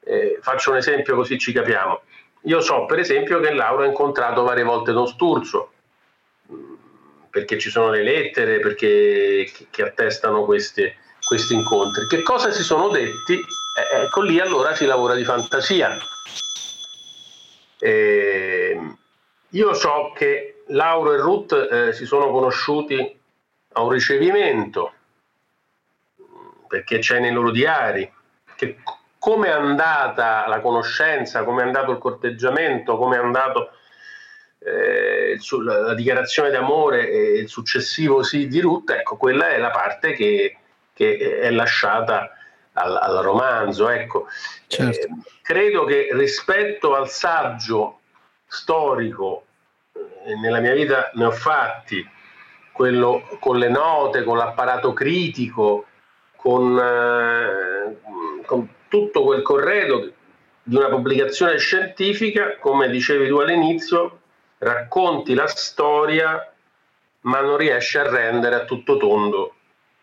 Eh, 0.00 0.38
faccio 0.42 0.70
un 0.70 0.76
esempio 0.76 1.14
così 1.14 1.38
ci 1.38 1.52
capiamo. 1.52 2.02
Io 2.42 2.60
so 2.60 2.84
per 2.84 2.98
esempio 2.98 3.40
che 3.40 3.52
Laura 3.52 3.84
ha 3.84 3.86
incontrato 3.86 4.42
varie 4.42 4.64
volte 4.64 4.92
Don 4.92 5.06
Sturzo, 5.06 5.72
perché 7.30 7.58
ci 7.58 7.70
sono 7.70 7.90
le 7.90 8.02
lettere, 8.02 8.60
perché, 8.60 9.50
che 9.70 9.82
attestano 9.82 10.44
questi, 10.44 10.92
questi 11.26 11.54
incontri. 11.54 12.06
Che 12.06 12.22
cosa 12.22 12.50
si 12.50 12.62
sono 12.62 12.88
detti? 12.88 13.34
Eh, 13.34 14.02
ecco 14.02 14.20
lì 14.20 14.38
allora 14.38 14.74
si 14.74 14.84
lavora 14.84 15.14
di 15.14 15.24
fantasia. 15.24 15.96
Eh, 17.78 18.80
io 19.48 19.74
so 19.74 20.12
che 20.14 20.62
Lauro 20.68 21.12
e 21.12 21.18
Ruth 21.18 21.52
eh, 21.52 21.92
si 21.92 22.06
sono 22.06 22.30
conosciuti 22.30 23.20
a 23.72 23.82
un 23.82 23.90
ricevimento, 23.90 24.92
perché 26.68 26.98
c'è 26.98 27.20
nei 27.20 27.32
loro 27.32 27.50
diari, 27.50 28.10
che 28.56 28.78
come 29.18 29.48
è 29.48 29.52
andata 29.52 30.46
la 30.46 30.60
conoscenza, 30.60 31.44
come 31.44 31.62
è 31.62 31.66
andato 31.66 31.92
il 31.92 31.98
corteggiamento, 31.98 32.96
come 32.96 33.16
è 33.16 33.20
andato 33.20 33.70
eh, 34.58 35.38
la 35.62 35.94
dichiarazione 35.94 36.50
d'amore 36.50 37.08
e 37.08 37.38
il 37.38 37.48
successivo 37.48 38.22
sì 38.22 38.48
di 38.48 38.60
Ruth, 38.60 38.90
ecco, 38.90 39.16
quella 39.16 39.50
è 39.50 39.58
la 39.58 39.70
parte 39.70 40.12
che, 40.12 40.56
che 40.92 41.38
è 41.40 41.50
lasciata 41.50 42.30
al, 42.74 42.96
al 42.96 43.22
romanzo. 43.22 43.88
Ecco. 43.88 44.26
Certo. 44.66 45.06
Eh, 45.06 45.10
credo 45.42 45.84
che 45.84 46.08
rispetto 46.12 46.94
al 46.94 47.08
saggio 47.08 48.00
storico, 48.46 49.44
eh, 49.92 50.36
nella 50.36 50.60
mia 50.60 50.74
vita 50.74 51.10
ne 51.14 51.24
ho 51.24 51.30
fatti, 51.30 52.08
quello 52.72 53.26
con 53.40 53.58
le 53.58 53.68
note, 53.68 54.24
con 54.24 54.36
l'apparato 54.36 54.92
critico, 54.92 55.86
con, 56.36 56.78
eh, 56.78 58.44
con 58.44 58.68
tutto 58.88 59.22
quel 59.22 59.42
corredo 59.42 60.12
di 60.62 60.76
una 60.76 60.88
pubblicazione 60.88 61.58
scientifica, 61.58 62.56
come 62.58 62.88
dicevi 62.88 63.28
tu 63.28 63.38
all'inizio, 63.38 64.20
racconti 64.58 65.34
la 65.34 65.46
storia 65.46 66.48
ma 67.22 67.40
non 67.40 67.56
riesci 67.56 67.98
a 67.98 68.08
rendere 68.08 68.54
a 68.54 68.64
tutto 68.64 68.96
tondo 68.96 69.54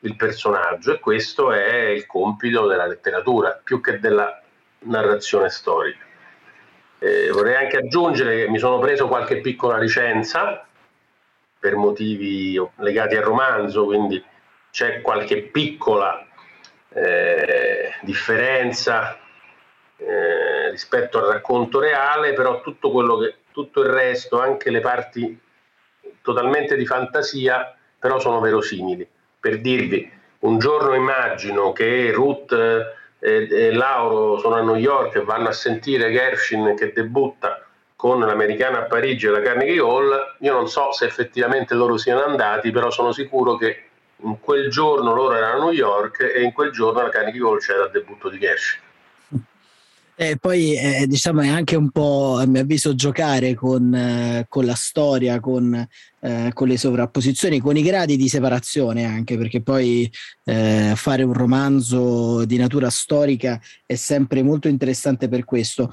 il 0.01 0.15
personaggio 0.15 0.93
e 0.93 0.99
questo 0.99 1.51
è 1.51 1.87
il 1.87 2.05
compito 2.05 2.67
della 2.67 2.85
letteratura 2.85 3.59
più 3.63 3.81
che 3.81 3.99
della 3.99 4.41
narrazione 4.79 5.49
storica. 5.49 6.05
Eh, 6.99 7.29
vorrei 7.31 7.55
anche 7.55 7.77
aggiungere 7.77 8.43
che 8.43 8.49
mi 8.49 8.59
sono 8.59 8.79
preso 8.79 9.07
qualche 9.07 9.41
piccola 9.41 9.77
licenza 9.77 10.65
per 11.59 11.75
motivi 11.75 12.59
legati 12.77 13.15
al 13.15 13.23
romanzo, 13.23 13.85
quindi 13.85 14.23
c'è 14.71 15.01
qualche 15.01 15.43
piccola 15.43 16.25
eh, 16.89 17.93
differenza 18.01 19.19
eh, 19.97 20.69
rispetto 20.71 21.19
al 21.19 21.31
racconto 21.31 21.79
reale, 21.79 22.33
però 22.33 22.61
tutto, 22.61 22.91
che, 23.19 23.35
tutto 23.51 23.81
il 23.81 23.89
resto, 23.89 24.39
anche 24.39 24.71
le 24.71 24.79
parti 24.79 25.39
totalmente 26.21 26.75
di 26.75 26.85
fantasia, 26.85 27.75
però 27.99 28.19
sono 28.19 28.39
verosimili. 28.39 29.07
Per 29.41 29.59
dirvi, 29.59 30.07
un 30.39 30.59
giorno 30.59 30.93
immagino 30.93 31.73
che 31.73 32.11
Ruth 32.11 32.53
e, 33.17 33.47
e 33.49 33.71
Lauro 33.73 34.37
sono 34.37 34.55
a 34.55 34.61
New 34.61 34.75
York 34.75 35.15
e 35.15 35.23
vanno 35.23 35.49
a 35.49 35.51
sentire 35.51 36.11
Gershwin 36.11 36.75
che 36.75 36.93
debutta 36.93 37.65
con 37.95 38.19
l'americana 38.19 38.79
a 38.79 38.83
Parigi 38.83 39.25
e 39.25 39.29
la 39.29 39.41
Carnegie 39.41 39.79
Hall, 39.79 40.35
io 40.39 40.53
non 40.53 40.67
so 40.67 40.91
se 40.91 41.05
effettivamente 41.05 41.73
loro 41.73 41.97
siano 41.97 42.23
andati, 42.23 42.69
però 42.69 42.91
sono 42.91 43.11
sicuro 43.11 43.55
che 43.57 43.83
in 44.17 44.39
quel 44.39 44.69
giorno 44.69 45.13
loro 45.13 45.33
erano 45.33 45.61
a 45.61 45.63
New 45.65 45.71
York 45.71 46.31
e 46.35 46.41
in 46.43 46.51
quel 46.51 46.71
giorno 46.71 47.01
la 47.01 47.09
Carnegie 47.09 47.43
Hall 47.43 47.57
c'era 47.57 47.85
il 47.85 47.91
debutto 47.91 48.29
di 48.29 48.37
Gershwin. 48.37 48.89
E 50.15 50.37
poi 50.37 50.75
eh, 50.75 51.07
diciamo 51.07 51.41
è 51.41 51.47
anche 51.47 51.75
un 51.75 51.89
po', 51.89 52.37
a 52.37 52.45
mio 52.45 52.61
avviso, 52.61 52.93
giocare 52.95 53.55
con, 53.55 53.93
eh, 53.93 54.45
con 54.47 54.65
la 54.65 54.75
storia, 54.75 55.39
con 55.39 55.87
eh, 56.23 56.51
con 56.53 56.67
le 56.67 56.77
sovrapposizioni, 56.77 57.59
con 57.59 57.75
i 57.75 57.81
gradi 57.81 58.15
di 58.15 58.27
separazione 58.27 59.05
anche, 59.05 59.37
perché 59.37 59.61
poi 59.61 60.07
eh, 60.43 60.93
fare 60.95 61.23
un 61.23 61.33
romanzo 61.33 62.45
di 62.45 62.57
natura 62.57 62.91
storica 62.91 63.59
è 63.87 63.95
sempre 63.95 64.43
molto 64.43 64.67
interessante 64.67 65.27
per 65.27 65.45
questo. 65.45 65.89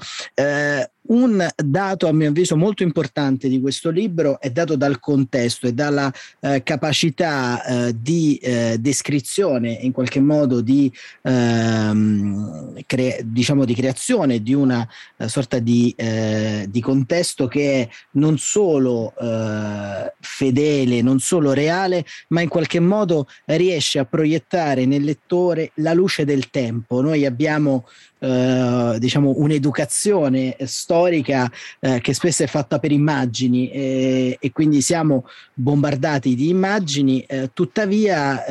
Un 1.09 1.47
dato 1.55 2.07
a 2.07 2.13
mio 2.13 2.29
avviso 2.29 2.55
molto 2.55 2.83
importante 2.83 3.49
di 3.49 3.59
questo 3.59 3.89
libro 3.89 4.39
è 4.39 4.51
dato 4.51 4.75
dal 4.75 4.99
contesto 4.99 5.65
e 5.65 5.73
dalla 5.73 6.13
eh, 6.39 6.61
capacità 6.61 7.63
eh, 7.63 7.95
di 7.99 8.35
eh, 8.35 8.77
descrizione 8.79 9.71
in 9.71 9.91
qualche 9.91 10.19
modo 10.19 10.61
di, 10.61 10.91
ehm, 11.23 12.83
cre- 12.85 13.21
diciamo 13.23 13.65
di 13.65 13.73
creazione 13.73 14.43
di 14.43 14.53
una 14.53 14.87
eh, 15.17 15.27
sorta 15.27 15.57
di, 15.57 15.91
eh, 15.97 16.67
di, 16.69 16.79
contesto 16.79 17.47
che 17.47 17.81
è 17.81 17.89
non 18.11 18.37
solo 18.37 19.11
eh, 19.19 20.13
fedele, 20.19 21.01
non 21.01 21.19
solo 21.19 21.53
reale, 21.53 22.05
ma 22.27 22.41
in 22.41 22.49
qualche 22.49 22.79
modo 22.79 23.27
riesce 23.45 23.97
a 23.97 24.05
proiettare 24.05 24.85
nel 24.85 25.03
lettore 25.03 25.71
la 25.75 25.93
luce 25.93 26.23
del 26.23 26.51
tempo. 26.51 27.01
Noi 27.01 27.25
abbiamo 27.25 27.85
eh, 28.19 28.95
diciamo 28.99 29.33
un'educazione 29.37 30.55
storica 30.65 31.49
eh, 31.79 32.01
che 32.01 32.13
spesso 32.13 32.43
è 32.43 32.47
fatta 32.47 32.79
per 32.79 32.91
immagini 32.91 33.71
eh, 33.71 34.37
e 34.39 34.51
quindi 34.51 34.81
siamo 34.81 35.25
bombardati 35.53 36.35
di 36.35 36.49
immagini, 36.49 37.21
eh, 37.21 37.49
tuttavia 37.53 38.45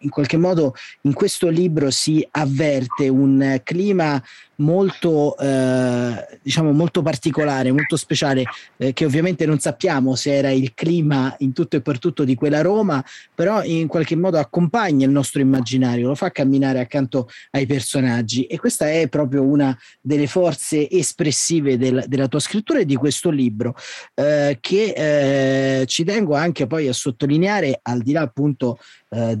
in 0.00 0.10
qualche 0.10 0.36
modo 0.36 0.74
in 1.02 1.12
questo 1.12 1.48
libro 1.48 1.90
si 1.90 2.26
avverte 2.30 3.08
un 3.08 3.60
clima 3.64 4.22
molto, 4.58 5.36
eh, 5.38 6.38
diciamo 6.42 6.72
molto 6.72 7.02
particolare, 7.02 7.72
molto 7.72 7.96
speciale, 7.96 8.44
eh, 8.76 8.92
che 8.92 9.04
ovviamente 9.04 9.46
non 9.46 9.58
sappiamo 9.58 10.14
se 10.14 10.34
era 10.34 10.50
il 10.50 10.74
clima 10.74 11.34
in 11.38 11.52
tutto 11.52 11.76
e 11.76 11.80
per 11.80 11.98
tutto 11.98 12.24
di 12.24 12.34
quella 12.34 12.60
Roma, 12.60 13.04
però 13.34 13.62
in 13.62 13.86
qualche 13.86 14.16
modo 14.16 14.38
accompagna 14.38 15.06
il 15.06 15.12
nostro 15.12 15.40
immaginario, 15.40 16.08
lo 16.08 16.14
fa 16.14 16.30
camminare 16.30 16.80
accanto 16.80 17.28
ai 17.52 17.66
personaggi. 17.66 18.44
E 18.44 18.58
questa 18.58 18.90
è 18.90 19.08
proprio 19.08 19.42
una 19.42 19.76
delle 20.00 20.26
forze 20.26 20.88
espressive 20.90 21.76
del, 21.76 22.04
della 22.06 22.28
tua 22.28 22.40
scrittura 22.40 22.80
e 22.80 22.84
di 22.84 22.96
questo 22.96 23.30
libro, 23.30 23.74
eh, 24.14 24.58
che 24.60 25.80
eh, 25.80 25.86
ci 25.86 26.04
tengo 26.04 26.34
anche 26.34 26.66
poi 26.66 26.88
a 26.88 26.92
sottolineare, 26.92 27.78
al 27.82 28.00
di 28.00 28.12
là 28.12 28.22
appunto 28.22 28.78
eh, 29.10 29.36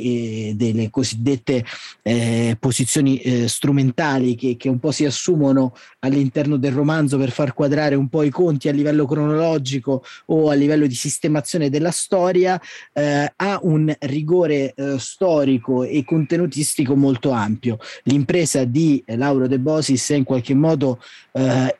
dei, 0.00 0.48
eh, 0.48 0.54
delle 0.54 0.90
cosiddette 0.90 1.64
eh, 2.02 2.56
posizioni 2.58 3.18
eh, 3.18 3.48
strumentali 3.48 4.34
che, 4.34 4.56
che, 4.56 4.68
un 4.68 4.78
po' 4.78 4.90
si 4.90 5.04
assumono 5.04 5.74
all'interno 6.00 6.56
del 6.56 6.72
romanzo 6.72 7.18
per 7.18 7.30
far 7.30 7.52
quadrare 7.52 7.94
un 7.94 8.08
po' 8.08 8.22
i 8.22 8.30
conti 8.30 8.68
a 8.68 8.72
livello 8.72 9.06
cronologico 9.06 10.02
o 10.26 10.48
a 10.48 10.54
livello 10.54 10.86
di 10.86 10.94
sistemazione 10.94 11.68
della 11.68 11.90
storia, 11.90 12.60
eh, 12.92 13.32
ha 13.34 13.60
un 13.62 13.94
rigore 14.00 14.72
eh, 14.74 14.98
storico 14.98 15.84
e 15.84 16.04
contenutistico 16.04 16.96
molto 16.96 17.30
ampio. 17.30 17.78
L'impresa 18.04 18.64
di 18.64 19.02
Lauro 19.06 19.46
De 19.46 19.58
Bosis 19.58 20.10
è 20.10 20.14
in 20.14 20.24
qualche 20.24 20.54
modo 20.54 20.98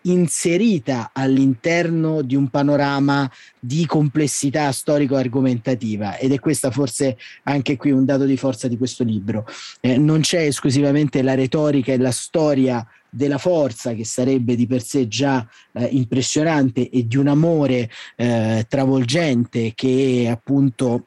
inserita 0.03 1.11
all'interno 1.13 2.23
di 2.23 2.37
un 2.37 2.49
panorama 2.49 3.29
di 3.61 3.85
complessità 3.85 4.73
storico-argomentativa 4.73 6.17
ed 6.17 6.33
è 6.33 6.41
questa 6.41 6.71
forse 6.71 7.19
anche 7.45 7.77
qui 7.77 7.91
un 7.91 8.07
dato 8.07 8.25
di 8.25 8.37
forza 8.37 8.67
di 8.67 8.79
questo 8.79 9.05
libro. 9.05 9.47
Eh, 9.81 9.99
non 9.99 10.21
c'è 10.21 10.41
esclusivamente 10.41 11.23
la 11.23 11.35
retorica 11.35 11.93
e 11.93 11.99
la 11.99 12.11
storia 12.11 12.85
della 13.11 13.39
forza 13.39 13.93
che 13.93 14.05
sarebbe 14.05 14.55
di 14.55 14.67
per 14.67 14.83
sé 14.83 15.09
già 15.09 15.47
eh, 15.73 15.85
impressionante 15.85 16.89
e 16.89 17.07
di 17.07 17.17
un 17.17 17.27
amore 17.27 17.91
eh, 18.17 18.65
travolgente 18.69 19.73
che 19.75 20.29
appunto 20.31 21.07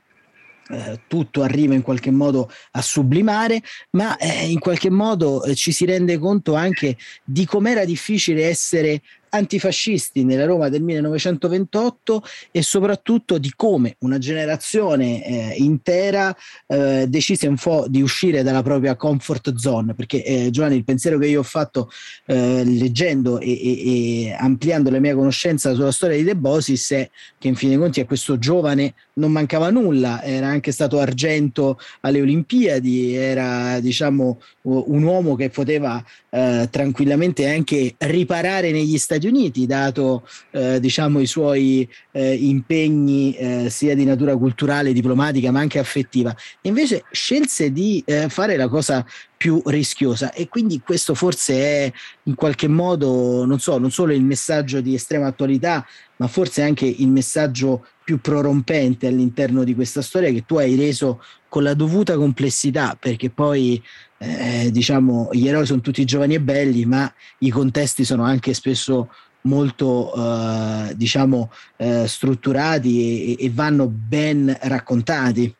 eh, 0.69 1.01
tutto 1.07 1.43
arriva 1.43 1.73
in 1.73 1.81
qualche 1.81 2.11
modo 2.11 2.49
a 2.71 2.81
sublimare, 2.81 3.61
ma 3.91 4.17
eh, 4.17 4.49
in 4.49 4.59
qualche 4.59 4.89
modo 4.89 5.43
eh, 5.43 5.55
ci 5.55 5.71
si 5.71 5.85
rende 5.85 6.17
conto 6.17 6.55
anche 6.55 6.97
di 7.23 7.45
com'era 7.45 7.83
difficile 7.85 8.45
essere 8.47 9.01
antifascisti 9.33 10.23
nella 10.23 10.45
Roma 10.45 10.69
del 10.69 10.83
1928 10.83 12.23
e 12.51 12.61
soprattutto 12.61 13.39
di 13.39 13.51
come 13.55 13.95
una 13.99 14.19
generazione 14.19 15.25
eh, 15.25 15.55
intera 15.57 16.35
eh, 16.67 17.05
decise 17.07 17.47
un 17.47 17.55
po' 17.55 17.85
di 17.87 18.01
uscire 18.01 18.43
dalla 18.43 18.61
propria 18.61 18.95
comfort 18.95 19.55
zone, 19.55 19.95
perché 19.95 20.23
eh, 20.23 20.49
Giovanni 20.51 20.75
il 20.75 20.83
pensiero 20.83 21.17
che 21.17 21.27
io 21.27 21.39
ho 21.39 21.43
fatto 21.43 21.89
eh, 22.27 22.63
leggendo 22.63 23.39
e, 23.39 23.51
e, 23.51 24.25
e, 24.25 24.35
ampliando 24.37 24.91
la 24.91 24.99
mia 24.99 25.15
conoscenza 25.15 25.73
sulla 25.73 25.91
storia 25.91 26.17
di 26.17 26.23
De 26.23 26.35
Bosis 26.35 26.91
è 26.91 27.09
che 27.39 27.47
in 27.47 27.55
fin 27.55 27.69
dei 27.69 27.77
conti 27.77 27.99
a 27.99 28.05
questo 28.05 28.37
giovane 28.37 28.93
non 29.13 29.31
mancava 29.31 29.69
nulla, 29.71 30.21
era 30.23 30.47
anche 30.47 30.71
stato 30.71 30.99
argento 30.99 31.79
alle 32.01 32.21
Olimpiadi, 32.21 33.15
era 33.15 33.79
diciamo 33.79 34.39
un 34.63 35.03
uomo 35.03 35.35
che 35.35 35.49
poteva 35.49 36.03
eh, 36.29 36.67
tranquillamente 36.71 37.47
anche 37.47 37.95
riparare 37.97 38.71
negli 38.71 38.97
Stati 39.23 39.27
Uniti, 39.27 39.65
dato 39.65 40.27
eh, 40.51 40.79
diciamo, 40.79 41.19
i 41.19 41.25
suoi 41.25 41.89
eh, 42.11 42.33
impegni 42.33 43.33
eh, 43.35 43.69
sia 43.69 43.95
di 43.95 44.03
natura 44.03 44.35
culturale, 44.35 44.91
diplomatica, 44.91 45.51
ma 45.51 45.59
anche 45.59 45.79
affettiva. 45.79 46.35
Invece 46.61 47.05
scelse 47.11 47.71
di 47.71 48.03
eh, 48.05 48.27
fare 48.27 48.57
la 48.57 48.67
cosa 48.67 49.05
più 49.37 49.61
rischiosa 49.65 50.31
e 50.33 50.47
quindi 50.47 50.79
questo 50.79 51.13
forse 51.15 51.53
è 51.55 51.91
in 52.23 52.35
qualche 52.35 52.67
modo, 52.67 53.45
non 53.45 53.59
so, 53.59 53.77
non 53.77 53.91
solo 53.91 54.13
il 54.13 54.23
messaggio 54.23 54.81
di 54.81 54.93
estrema 54.93 55.27
attualità, 55.27 55.85
ma 56.17 56.27
forse 56.27 56.61
anche 56.61 56.85
il 56.85 57.09
messaggio 57.09 57.85
più 58.03 58.19
prorompente 58.19 59.07
all'interno 59.07 59.63
di 59.63 59.73
questa 59.73 60.01
storia 60.01 60.31
che 60.31 60.43
tu 60.45 60.57
hai 60.57 60.75
reso 60.75 61.21
con 61.47 61.63
la 61.63 61.73
dovuta 61.73 62.15
complessità, 62.15 62.97
perché 62.99 63.29
poi 63.29 63.81
eh, 64.23 64.71
diciamo 64.71 65.29
gli 65.31 65.47
eroi 65.47 65.65
sono 65.65 65.81
tutti 65.81 66.05
giovani 66.05 66.35
e 66.35 66.41
belli, 66.41 66.85
ma 66.85 67.11
i 67.39 67.49
contesti 67.49 68.03
sono 68.03 68.23
anche 68.23 68.53
spesso 68.53 69.13
molto 69.41 70.13
eh, 70.15 70.93
diciamo 70.95 71.51
eh, 71.77 72.07
strutturati 72.07 73.35
e, 73.37 73.45
e 73.45 73.51
vanno 73.51 73.87
ben 73.87 74.55
raccontati. 74.61 75.53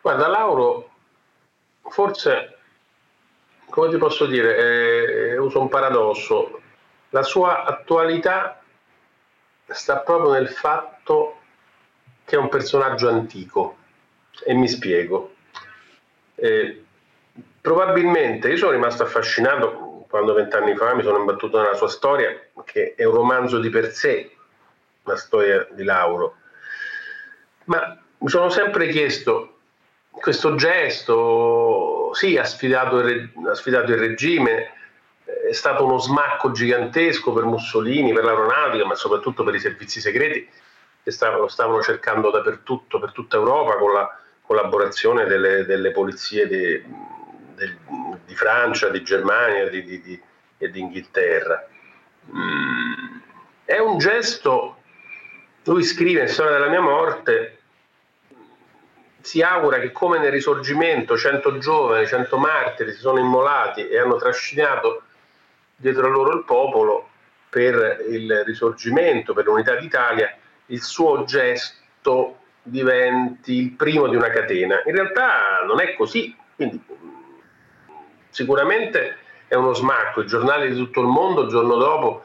Guarda 0.00 0.26
Lauro, 0.28 0.90
forse, 1.82 2.58
come 3.70 3.88
ti 3.90 3.96
posso 3.96 4.26
dire, 4.26 5.30
eh, 5.32 5.38
uso 5.38 5.60
un 5.60 5.68
paradosso, 5.68 6.60
la 7.10 7.22
sua 7.22 7.64
attualità 7.64 8.60
sta 9.66 9.98
proprio 9.98 10.32
nel 10.32 10.48
fatto 10.48 11.38
che 12.24 12.36
è 12.36 12.38
un 12.38 12.48
personaggio 12.48 13.08
antico 13.08 13.76
e 14.44 14.54
mi 14.54 14.68
spiego. 14.68 15.34
Eh, 16.34 16.83
probabilmente 17.64 18.50
io 18.50 18.58
sono 18.58 18.72
rimasto 18.72 19.04
affascinato 19.04 20.04
quando 20.10 20.34
vent'anni 20.34 20.76
fa 20.76 20.94
mi 20.94 21.02
sono 21.02 21.16
imbattuto 21.16 21.58
nella 21.58 21.72
sua 21.72 21.88
storia, 21.88 22.38
che 22.62 22.92
è 22.94 23.04
un 23.04 23.14
romanzo 23.14 23.58
di 23.58 23.70
per 23.70 23.90
sé, 23.90 24.30
la 25.04 25.16
storia 25.16 25.66
di 25.70 25.82
Lauro. 25.82 26.36
Ma 27.64 27.98
mi 28.18 28.28
sono 28.28 28.50
sempre 28.50 28.88
chiesto 28.88 29.60
questo 30.10 30.56
gesto, 30.56 32.10
sì, 32.12 32.36
ha 32.36 32.44
sfidato 32.44 32.98
il, 32.98 33.32
ha 33.48 33.54
sfidato 33.54 33.92
il 33.92 33.98
regime, 33.98 34.72
è 35.24 35.52
stato 35.52 35.86
uno 35.86 35.96
smacco 35.96 36.50
gigantesco 36.50 37.32
per 37.32 37.44
Mussolini, 37.44 38.12
per 38.12 38.24
l'aeronautica, 38.24 38.84
ma 38.84 38.94
soprattutto 38.94 39.42
per 39.42 39.54
i 39.54 39.60
servizi 39.60 40.02
segreti 40.02 40.46
che 41.02 41.10
stavano, 41.10 41.48
stavano 41.48 41.80
cercando 41.80 42.30
dappertutto, 42.30 42.98
per 42.98 43.12
tutta 43.12 43.36
Europa, 43.36 43.76
con 43.76 43.94
la 43.94 44.18
collaborazione 44.42 45.24
delle, 45.24 45.64
delle 45.64 45.92
polizie 45.92 46.46
di, 46.46 47.03
di, 47.54 47.76
di, 48.26 48.34
Francia, 48.34 48.88
di 48.88 49.02
Germania 49.02 49.68
di, 49.68 49.82
di, 49.84 50.22
e 50.58 50.70
di 50.70 50.80
Inghilterra. 50.80 51.66
Mm, 52.32 53.18
è 53.64 53.78
un 53.78 53.98
gesto, 53.98 54.76
lui 55.64 55.82
scrive 55.82 56.22
in 56.22 56.28
Storia 56.28 56.52
della 56.52 56.68
mia 56.68 56.80
morte, 56.80 57.58
si 59.20 59.40
augura 59.40 59.78
che 59.78 59.90
come 59.90 60.18
nel 60.18 60.30
risorgimento 60.30 61.16
cento 61.16 61.56
giovani, 61.56 62.06
cento 62.06 62.36
martiri 62.36 62.92
si 62.92 62.98
sono 62.98 63.18
immolati 63.18 63.88
e 63.88 63.98
hanno 63.98 64.16
trascinato 64.16 65.02
dietro 65.76 66.06
a 66.06 66.10
loro 66.10 66.36
il 66.36 66.44
popolo 66.44 67.08
per 67.48 68.04
il 68.08 68.44
risorgimento, 68.44 69.32
per 69.32 69.46
l'unità 69.46 69.76
d'Italia, 69.76 70.36
il 70.66 70.82
suo 70.82 71.24
gesto 71.24 72.38
diventi 72.62 73.54
il 73.54 73.70
primo 73.72 74.08
di 74.08 74.16
una 74.16 74.28
catena. 74.28 74.82
In 74.84 74.94
realtà 74.94 75.62
non 75.66 75.80
è 75.80 75.94
così, 75.94 76.36
quindi 76.56 76.82
sicuramente 78.34 79.16
è 79.46 79.54
uno 79.54 79.72
smacco. 79.72 80.22
I 80.22 80.26
giornali 80.26 80.68
di 80.68 80.76
tutto 80.76 81.00
il 81.00 81.06
mondo 81.06 81.42
il 81.42 81.48
giorno 81.48 81.76
dopo, 81.76 82.24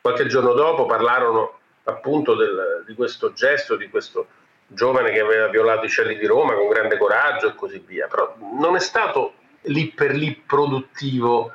qualche 0.00 0.26
giorno 0.26 0.52
dopo, 0.52 0.84
parlarono 0.84 1.58
appunto 1.84 2.34
del, 2.34 2.84
di 2.86 2.94
questo 2.94 3.32
gesto, 3.32 3.76
di 3.76 3.88
questo 3.88 4.26
giovane 4.66 5.12
che 5.12 5.20
aveva 5.20 5.48
violato 5.48 5.86
i 5.86 5.88
cieli 5.88 6.18
di 6.18 6.26
Roma 6.26 6.54
con 6.54 6.68
grande 6.68 6.98
coraggio 6.98 7.48
e 7.48 7.54
così 7.54 7.82
via. 7.84 8.06
Però 8.06 8.36
non 8.58 8.76
è 8.76 8.80
stato 8.80 9.32
lì 9.62 9.88
per 9.88 10.14
lì 10.14 10.34
produttivo 10.46 11.52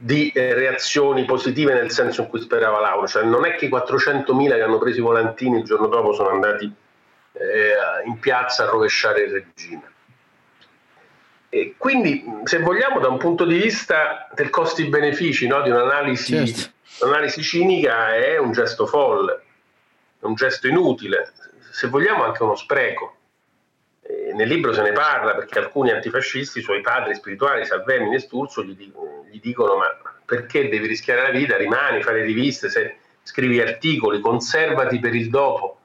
di 0.00 0.30
eh, 0.30 0.54
reazioni 0.54 1.24
positive 1.24 1.74
nel 1.74 1.90
senso 1.90 2.22
in 2.22 2.28
cui 2.28 2.40
sperava 2.40 2.80
Lauro, 2.80 3.06
cioè 3.06 3.24
non 3.24 3.44
è 3.44 3.56
che 3.56 3.66
i 3.66 3.68
400.000 3.68 4.54
che 4.54 4.62
hanno 4.62 4.78
preso 4.78 5.00
i 5.00 5.02
volantini 5.02 5.58
il 5.58 5.64
giorno 5.64 5.88
dopo 5.88 6.12
sono 6.12 6.30
andati 6.30 6.72
eh, 7.32 7.72
in 8.06 8.18
piazza 8.18 8.62
a 8.62 8.70
rovesciare 8.70 9.22
il 9.22 9.32
regime. 9.32 9.96
E 11.50 11.74
quindi, 11.76 12.24
se 12.44 12.58
vogliamo, 12.58 13.00
da 13.00 13.08
un 13.08 13.18
punto 13.18 13.44
di 13.44 13.56
vista 13.56 14.28
del 14.34 14.50
costi-benefici, 14.50 15.46
no, 15.46 15.62
di 15.62 15.70
un'analisi, 15.70 16.46
certo. 16.46 17.06
un'analisi 17.06 17.42
cinica, 17.42 18.14
è 18.14 18.38
un 18.38 18.52
gesto 18.52 18.86
folle, 18.86 19.42
è 20.20 20.24
un 20.24 20.34
gesto 20.34 20.68
inutile, 20.68 21.32
se 21.70 21.88
vogliamo 21.88 22.24
anche 22.24 22.42
uno 22.42 22.54
spreco. 22.54 23.14
E 24.02 24.32
nel 24.34 24.48
libro 24.48 24.72
se 24.72 24.82
ne 24.82 24.92
parla 24.92 25.34
perché 25.34 25.58
alcuni 25.58 25.90
antifascisti, 25.90 26.58
i 26.58 26.62
suoi 26.62 26.80
padri 26.80 27.14
spirituali, 27.14 27.66
Salvemini 27.66 28.14
e 28.14 28.20
Sturzo, 28.20 28.62
gli 28.62 28.74
dicono 28.74 29.18
gli 29.30 29.40
dicono 29.40 29.76
ma 29.76 29.86
perché 30.24 30.68
devi 30.68 30.86
rischiare 30.86 31.22
la 31.22 31.30
vita, 31.30 31.56
rimani, 31.56 32.02
fare 32.02 32.22
riviste, 32.22 32.68
se 32.68 32.96
scrivi 33.22 33.60
articoli, 33.60 34.20
conservati 34.20 34.98
per 34.98 35.14
il 35.14 35.30
dopo, 35.30 35.80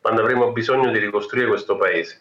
quando 0.00 0.20
avremo 0.20 0.52
bisogno 0.52 0.90
di 0.90 0.98
ricostruire 0.98 1.48
questo 1.48 1.76
paese. 1.76 2.20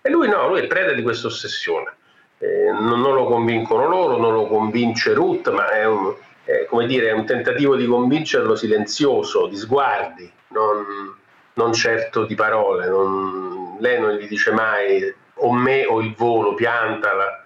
E 0.00 0.10
lui 0.10 0.28
no, 0.28 0.48
lui 0.48 0.60
è 0.60 0.66
preda 0.66 0.92
di 0.92 1.02
questa 1.02 1.26
ossessione. 1.26 1.94
Eh, 2.42 2.72
non, 2.72 3.02
non, 3.02 3.14
lo 3.14 3.26
convincono 3.26 3.86
loro, 3.86 4.16
non 4.16 4.32
lo 4.32 4.46
convince 4.46 5.12
Ruth, 5.12 5.50
ma 5.50 5.70
è 5.72 5.84
un, 5.84 6.14
è, 6.42 6.66
dire, 6.86 7.10
è 7.10 7.12
un 7.12 7.26
tentativo 7.26 7.76
di 7.76 7.84
convincerlo 7.84 8.56
silenzioso, 8.56 9.46
di 9.46 9.56
sguardi, 9.56 10.32
non, 10.48 11.14
non 11.52 11.72
certo 11.74 12.24
di 12.24 12.34
parole. 12.34 12.88
Non, 12.88 13.76
lei 13.78 14.00
non 14.00 14.14
gli 14.14 14.26
dice 14.26 14.52
mai 14.52 15.14
o 15.34 15.52
me 15.52 15.84
o 15.84 16.00
il 16.00 16.14
volo, 16.14 16.54
piantala, 16.54 17.44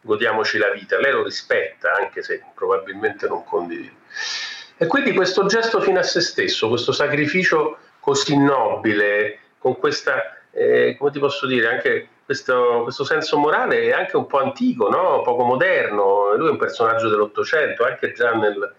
godiamoci 0.00 0.56
la 0.56 0.70
vita. 0.70 0.98
Lei 0.98 1.12
lo 1.12 1.22
rispetta, 1.22 1.92
anche 1.92 2.22
se 2.22 2.42
probabilmente 2.54 3.28
non 3.28 3.44
condivide. 3.44 3.92
E 4.78 4.86
quindi 4.86 5.12
questo 5.12 5.44
gesto 5.44 5.80
fino 5.82 5.98
a 5.98 6.02
se 6.02 6.22
stesso, 6.22 6.68
questo 6.68 6.92
sacrificio 6.92 7.78
così 8.00 8.38
nobile, 8.38 9.40
con 9.58 9.76
questa, 9.76 10.38
eh, 10.52 10.96
come 10.98 11.10
ti 11.10 11.18
posso 11.18 11.46
dire, 11.46 11.68
anche 11.68 12.08
questo, 12.26 12.82
questo, 12.82 13.04
senso 13.04 13.38
morale 13.38 13.82
è 13.82 13.92
anche 13.92 14.16
un 14.16 14.26
po' 14.26 14.40
antico, 14.40 14.90
no? 14.90 15.22
poco 15.22 15.44
moderno. 15.44 16.34
Lui 16.34 16.48
è 16.48 16.50
un 16.50 16.58
personaggio 16.58 17.08
dell'Ottocento, 17.08 17.84
anche 17.84 18.12
già 18.12 18.34
nel, 18.34 18.74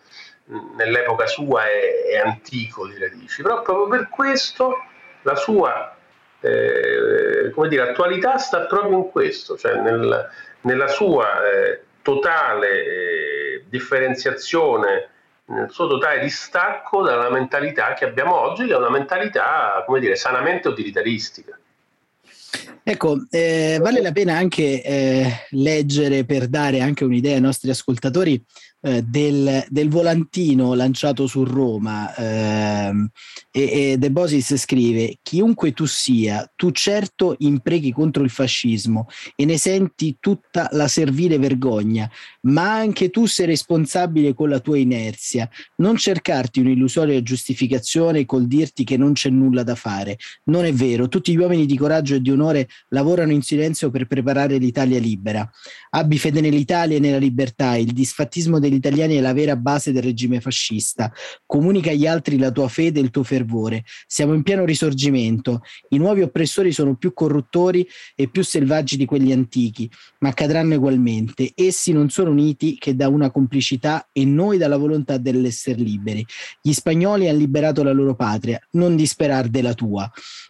nell'epoca 0.75 1.25
sua 1.25 1.63
è, 1.63 2.03
è, 2.12 2.17
antico 2.17 2.86
di 2.86 2.99
radici, 2.99 3.41
però 3.41 3.62
proprio 3.62 3.88
per 3.88 4.10
questo 4.10 4.75
la 5.21 5.36
sua 5.36 5.95
eh, 6.41 7.51
come 7.53 7.69
dire, 7.69 7.89
attualità 7.89 8.38
sta 8.38 8.65
proprio 8.65 8.97
in 8.97 9.10
questo, 9.10 9.57
cioè 9.57 9.79
nel, 9.79 10.29
nella 10.62 10.88
sua 10.88 11.49
eh, 11.49 11.83
totale 12.01 12.86
eh, 12.86 13.63
differenziazione, 13.69 15.10
nel 15.45 15.71
suo 15.71 15.88
totale 15.88 16.19
distacco 16.19 17.01
dalla 17.01 17.29
mentalità 17.29 17.93
che 17.93 18.03
abbiamo 18.03 18.36
oggi, 18.36 18.67
che 18.67 18.73
è 18.73 18.77
una 18.77 18.89
mentalità, 18.89 19.83
come 19.86 20.01
dire, 20.01 20.15
sanamente 20.15 20.67
utilitaristica. 20.67 21.57
Ecco, 22.83 23.25
eh, 23.29 23.79
vale 23.81 24.01
la 24.01 24.13
pena 24.13 24.38
anche 24.38 24.81
eh, 24.81 25.31
leggere 25.49 26.23
per 26.23 26.47
dare 26.47 26.79
anche 26.79 27.03
un'idea 27.03 27.36
ai 27.36 27.41
nostri 27.41 27.69
ascoltatori 27.69 28.41
eh, 28.79 29.01
del, 29.01 29.65
del, 29.69 29.89
volantino 29.89 30.73
lanciato 30.73 31.25
su 31.27 31.43
Roma 31.43 32.15
ehm, 32.15 33.10
e, 33.51 33.91
e 33.91 33.97
De 33.97 34.12
Bosis 34.12 34.55
scrive 34.55 35.17
chiunque 35.23 35.73
tu 35.73 35.86
sia, 35.86 36.49
tu 36.55 36.69
certo 36.71 37.36
imprechi 37.39 37.91
contro 37.91 38.23
il 38.23 38.29
fascismo 38.29 39.07
e 39.36 39.45
ne 39.45 39.57
senti 39.57 40.17
tutta 40.19 40.69
la 40.71 40.88
servile 40.88 41.39
vergogna, 41.39 42.10
ma 42.43 42.75
anche 42.75 43.10
tu 43.10 43.25
sei 43.25 43.47
responsabile 43.47 44.33
con 44.33 44.47
la 44.47 44.60
tua 44.60 44.77
inerzia. 44.77 45.49
Non 45.77 45.97
cercarti 45.97 46.60
un'illusoria 46.60 47.21
giustificazione 47.23 48.25
col 48.25 48.47
dirti 48.47 48.83
che 48.83 48.95
non 48.95 49.13
c'è 49.13 49.29
nulla 49.29 49.63
da 49.63 49.75
fare. 49.75 50.17
Non 50.45 50.65
è 50.65 50.71
vero, 50.71 51.10
tutti 51.10 51.33
gli 51.33 51.38
uomini 51.38 51.65
di 51.65 51.77
coraggio 51.77 52.15
e 52.15 52.21
di 52.21 52.29
onore 52.38 52.67
lavorano 52.89 53.32
in 53.32 53.41
silenzio 53.41 53.89
per 53.89 54.08
preparare 54.08 54.58
l'Italia 54.58 55.00
libera. 55.00 55.50
Abbi 55.89 56.17
fede 56.17 56.41
nell'Italia 56.41 56.97
e 56.97 57.00
nella 57.00 57.17
libertà, 57.17 57.76
il 57.76 57.91
disfattismo 57.91 58.60
degli 58.60 58.73
italiani 58.73 59.15
è 59.15 59.21
la 59.21 59.34
vera 59.34 59.56
base 59.56 59.91
del 59.91 60.04
regime 60.04 60.39
fascista. 60.39 61.12
Comunica 61.45 61.89
agli 61.89 62.06
altri 62.06 62.38
la 62.38 62.52
tua 62.52 62.67
fede 62.67 63.00
e 63.00 63.04
il 63.04 63.10
tuo 63.10 63.23
fervore. 63.23 63.84
Siamo 64.06 64.34
in 64.34 64.43
pieno 64.43 64.65
risorgimento. 64.65 65.62
I 65.89 65.97
nuovi 65.97 66.21
oppressori 66.21 66.71
sono 66.71 66.95
più 66.95 67.13
corruttori 67.13 67.88
e 68.15 68.30
più 68.30 68.43
selvaggi 68.43 68.97
di 68.97 69.06
quelli 69.06 69.32
antichi, 69.32 69.89
ma 70.19 70.30
accadranno 70.30 70.76
ugualmente. 70.76 71.52
Essi 71.56 71.91
non 71.91 72.10
sono 72.10 72.32
uniti 72.32 72.78
che 72.78 72.95
da 72.95 73.08
una 73.08 73.32
complicità 73.32 74.08
e 74.12 74.26
noi 74.26 74.58
dalla 74.58 74.78
volontà 74.78 75.17
dell'essere 75.17 75.82
liberi. 75.82 76.26
Gli 76.62 76.73
spagnoli 76.73 77.28
hanno 77.28 77.38
liberato 77.38 77.84
la 77.84 77.91
loro 77.91 78.15
patria, 78.15 78.60
non 78.71 78.95
disperar 78.95 79.47
della 79.47 79.73
tua. 79.73 80.10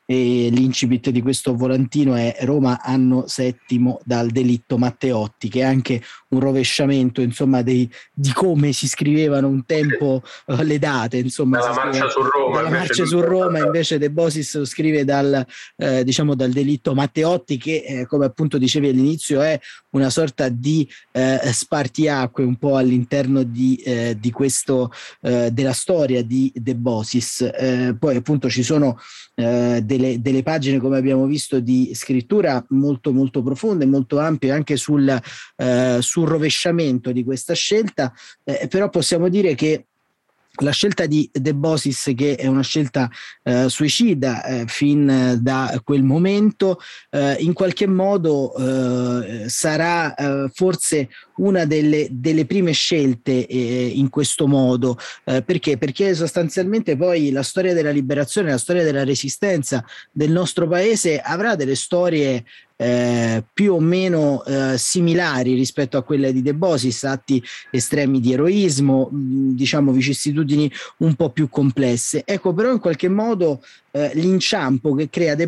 E 0.10 0.48
l'incipit 0.50 1.10
di 1.10 1.22
questo 1.22 1.54
volantino 1.54 2.16
è 2.16 2.38
Roma 2.42 2.82
anno 2.82 3.26
settimo 3.28 4.00
dal 4.06 4.30
delitto 4.30 4.78
Matteotti, 4.78 5.50
che 5.50 5.60
è 5.60 5.64
anche 5.64 6.02
un 6.30 6.40
rovesciamento 6.40 7.22
insomma 7.22 7.62
dei, 7.62 7.90
di 8.14 8.32
come 8.32 8.72
si 8.72 8.88
scrivevano 8.88 9.48
un 9.48 9.66
tempo 9.66 10.22
uh, 10.46 10.62
le 10.62 10.80
date 10.80 11.18
insomma 11.18 11.60
dalla 11.60 11.74
marcia 11.74 12.10
su 12.10 12.22
Roma, 12.22 12.56
dalla 12.56 12.70
marcia 12.70 13.06
su 13.06 13.20
Roma 13.22 13.60
invece 13.60 13.98
De 13.98 14.10
Bosis 14.10 14.58
lo 14.58 14.66
scrive 14.66 15.06
dal, 15.06 15.46
eh, 15.78 16.04
diciamo 16.04 16.36
dal 16.36 16.52
delitto 16.52 16.94
Matteotti 16.94 17.58
che 17.58 17.84
eh, 17.86 18.06
come 18.06 18.26
appunto 18.26 18.58
dicevi 18.58 18.90
all'inizio 18.90 19.42
è 19.42 19.60
una 19.92 20.10
sorta 20.10 20.50
di 20.50 20.88
eh, 21.12 21.40
spartiacque 21.52 22.44
un 22.44 22.58
po' 22.58 22.76
all'interno 22.76 23.44
di, 23.44 23.76
eh, 23.78 24.18
di 24.20 24.32
questo 24.32 24.92
eh, 25.22 25.50
della 25.52 25.74
storia 25.74 26.24
di 26.24 26.52
De 26.56 26.76
Bosis. 26.76 27.96
Poi 28.00 28.16
appunto 28.16 28.50
ci 28.50 28.64
sono 28.64 29.00
delle, 29.98 30.22
delle, 30.22 30.44
pagine 30.44 30.80
come 30.80 30.98
abbiamo 30.98 31.26
visto 31.26 31.60
di 31.60 31.92
scrittura 31.94 32.64
molto 32.70 33.12
molto 33.12 33.42
profonde 33.42 33.86
molto 33.86 34.20
ampie 34.20 34.52
anche 34.52 34.78
sul, 34.78 35.20
sul 36.00 36.28
rovesciamento 36.28 37.12
di 37.12 37.24
questa 37.24 37.54
scelta. 37.54 38.14
Eh, 38.44 38.68
però 38.68 38.90
possiamo 38.90 39.30
dire 39.30 39.56
che 39.56 39.88
la 40.60 40.72
scelta 40.72 41.06
di 41.06 41.30
De 41.32 41.54
Bosis, 41.54 42.12
che 42.16 42.36
è 42.36 42.48
una 42.48 42.62
scelta 42.62 43.10
eh, 43.44 43.70
suicida 43.70 44.44
eh, 44.44 44.64
fin 44.68 45.38
da 45.42 45.80
quel 45.84 46.04
momento, 46.04 46.80
eh, 47.10 47.36
in 47.40 47.54
qualche 47.54 47.88
modo 47.88 48.56
eh, 48.56 49.50
sarà 49.50 50.14
eh, 50.16 50.50
forse 50.54 51.10
una 51.38 51.66
delle, 51.66 52.08
delle 52.10 52.46
prime 52.46 52.72
scelte 52.72 53.46
eh, 53.46 53.92
in 53.94 54.10
questo 54.10 54.48
modo. 54.48 54.98
perché? 55.24 55.78
Perché 55.78 56.16
sostanzialmente 56.16 56.98
poi 56.98 57.32
la 57.32 57.44
storia 57.44 57.74
della 57.74 57.92
liberazione, 57.92 58.50
la 58.50 58.58
storia 58.58 58.84
della 58.84 59.04
resistenza 59.04 59.86
del 60.12 60.32
nostro 60.32 60.68
paese 60.68 61.20
avrà 61.20 61.56
delle 61.56 61.76
storie 61.76 62.44
eh, 62.78 63.44
più 63.52 63.74
o 63.74 63.80
meno 63.80 64.46
eh, 64.46 64.78
similari 64.78 65.56
rispetto 65.56 65.98
a 65.98 66.04
quelle 66.04 66.32
di 66.32 66.42
De 66.42 66.54
Bosis, 66.54 67.04
atti 67.04 67.44
estremi 67.72 68.20
di 68.20 68.34
eroismo, 68.34 69.10
mh, 69.12 69.56
diciamo 69.56 69.92
vicissitudini 69.92 70.72
un 70.98 71.16
po' 71.16 71.32
più 71.32 71.50
complesse. 71.50 72.24
Ecco, 72.24 72.54
però 72.54 72.72
in 72.72 72.80
qualche 72.80 73.10
modo 73.10 73.62
eh, 73.92 74.12
l'inciampo 74.14 74.94
che 74.94 75.10
crea 75.10 75.36
De 75.36 75.48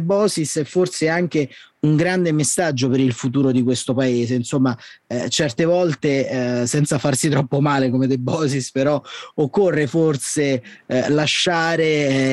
è 0.58 0.64
forse 0.64 1.08
anche 1.08 1.50
un 1.82 1.96
grande 1.96 2.32
messaggio 2.34 2.90
per 2.90 3.00
il 3.00 3.14
futuro 3.14 3.52
di 3.52 3.64
questo 3.64 3.94
paese. 3.94 4.34
Insomma, 4.34 4.78
eh, 5.08 5.30
certe 5.30 5.64
volte, 5.64 6.62
eh, 6.62 6.68
senza 6.68 6.98
farsi 6.98 7.30
troppo 7.30 7.62
male 7.62 7.90
come 7.90 8.08
De 8.08 8.18
Bosis, 8.18 8.72
però 8.72 9.02
occorre 9.36 9.88
forse 9.88 10.62
eh, 10.86 11.10
lasciare 11.10 11.84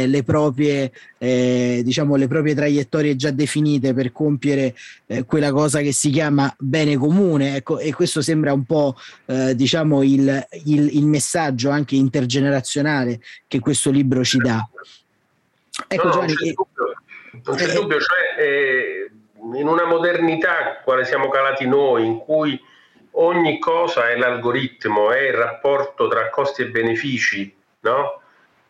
eh, 0.02 0.06
le 0.06 0.22
proprie, 0.24 0.90
eh, 1.18 1.82
diciamo, 1.84 2.16
le 2.16 2.26
proprie 2.26 2.54
traiettorie 2.54 3.14
già 3.14 3.30
definite 3.30 3.94
per 3.94 4.10
compiere 4.10 4.74
eh, 5.06 5.24
quella 5.24 5.52
cosa 5.52 5.80
che 5.80 5.92
si 5.92 6.10
chiama 6.10 6.52
bene 6.58 6.96
comune. 6.96 7.56
Ecco, 7.56 7.78
e 7.78 7.92
questo 7.94 8.20
sembra 8.22 8.52
un 8.52 8.64
po' 8.64 8.96
diciamo 9.26 10.02
il, 10.02 10.46
il, 10.64 10.96
il 10.96 11.06
messaggio 11.06 11.70
anche 11.70 11.96
intergenerazionale 11.96 13.20
che 13.46 13.58
questo 13.58 13.90
libro 13.90 14.24
ci 14.24 14.38
dà. 14.38 14.66
Ecco, 15.88 16.06
no, 16.06 16.12
Gianni, 16.12 16.26
non 16.26 16.36
c'è 16.36 16.52
dubbio, 16.52 16.94
non 17.44 17.56
c'è 17.56 17.72
dubbio 17.72 17.98
cioè, 18.00 18.42
eh, 18.42 18.95
in 19.54 19.68
una 19.68 19.84
modernità 19.84 20.80
quale 20.82 21.04
siamo 21.04 21.28
calati 21.28 21.66
noi, 21.66 22.04
in 22.04 22.18
cui 22.18 22.60
ogni 23.18 23.58
cosa 23.58 24.08
è 24.08 24.16
l'algoritmo, 24.16 25.10
è 25.10 25.20
il 25.20 25.34
rapporto 25.34 26.08
tra 26.08 26.28
costi 26.30 26.62
e 26.62 26.68
benefici, 26.68 27.54
no? 27.80 28.20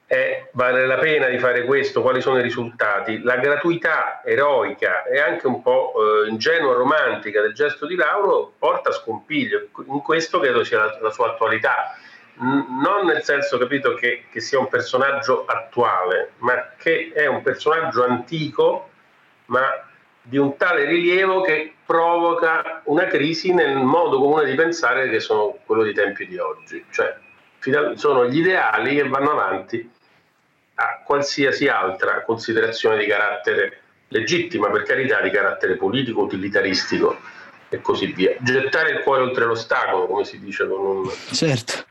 È, 0.07 0.51
vale 0.53 0.87
la 0.87 0.99
pena 0.99 1.27
di 1.27 1.39
fare 1.39 1.65
questo, 1.65 2.01
quali 2.01 2.21
sono 2.21 2.39
i 2.39 2.43
risultati? 2.43 3.23
La 3.23 3.39
gratuità 3.39 4.23
eroica 4.25 5.03
e 5.03 5.19
anche 5.19 5.49
un 5.49 5.63
po' 5.63 5.95
eh, 5.97 6.29
ingenua 6.29 6.75
romantica 6.75 7.41
del 7.41 7.55
gesto 7.55 7.87
di 7.87 7.97
Lauro 7.97 8.53
porta 8.57 8.91
a 8.91 8.93
scompiglio, 8.93 9.67
in 9.87 10.01
questo 10.03 10.39
credo 10.39 10.63
sia 10.63 10.79
la, 10.79 10.99
la 11.01 11.11
sua 11.11 11.31
attualità, 11.31 11.97
non 12.39 13.07
nel 13.07 13.23
senso 13.25 13.59
capito 13.59 13.95
che, 13.95 14.27
che 14.31 14.41
sia 14.41 14.61
un 14.61 14.69
personaggio 14.69 15.45
attuale, 15.45 16.33
ma 16.39 16.75
che 16.77 17.11
è 17.13 17.27
un 17.27 17.43
personaggio 17.43 18.05
antico, 18.05 18.91
ma 19.47 19.65
di 20.29 20.39
un 20.39 20.57
tale 20.57 20.85
rilievo 20.87 21.41
che 21.41 21.75
provoca 21.87 22.83
una 22.87 23.07
crisi 23.07 23.53
nel 23.53 23.77
modo 23.77 24.19
comune 24.19 24.45
di 24.45 24.57
pensare 24.57 25.09
che 25.09 25.21
sono 25.21 25.59
quello 25.65 25.85
dei 25.85 25.95
tempi 25.95 26.27
di 26.27 26.37
oggi. 26.37 26.85
Cioè, 26.91 27.17
sono 27.95 28.27
gli 28.27 28.39
ideali 28.39 28.97
che 28.97 29.09
vanno 29.09 29.31
avanti 29.31 29.89
a 30.75 31.03
qualsiasi 31.05 31.69
altra 31.69 32.23
considerazione 32.23 32.99
di 32.99 33.07
carattere 33.07 33.81
legittima, 34.09 34.69
per 34.69 34.83
carità, 34.83 35.21
di 35.21 35.31
carattere 35.31 35.77
politico, 35.77 36.23
utilitaristico 36.23 37.17
e 37.69 37.81
così 37.81 38.07
via. 38.07 38.35
Gettare 38.41 38.91
il 38.91 39.01
cuore 39.03 39.23
oltre 39.23 39.45
l'ostacolo, 39.45 40.07
come 40.07 40.25
si 40.25 40.41
dice 40.41 40.67
con 40.67 40.85
un... 40.85 41.11
Certo. 41.33 41.86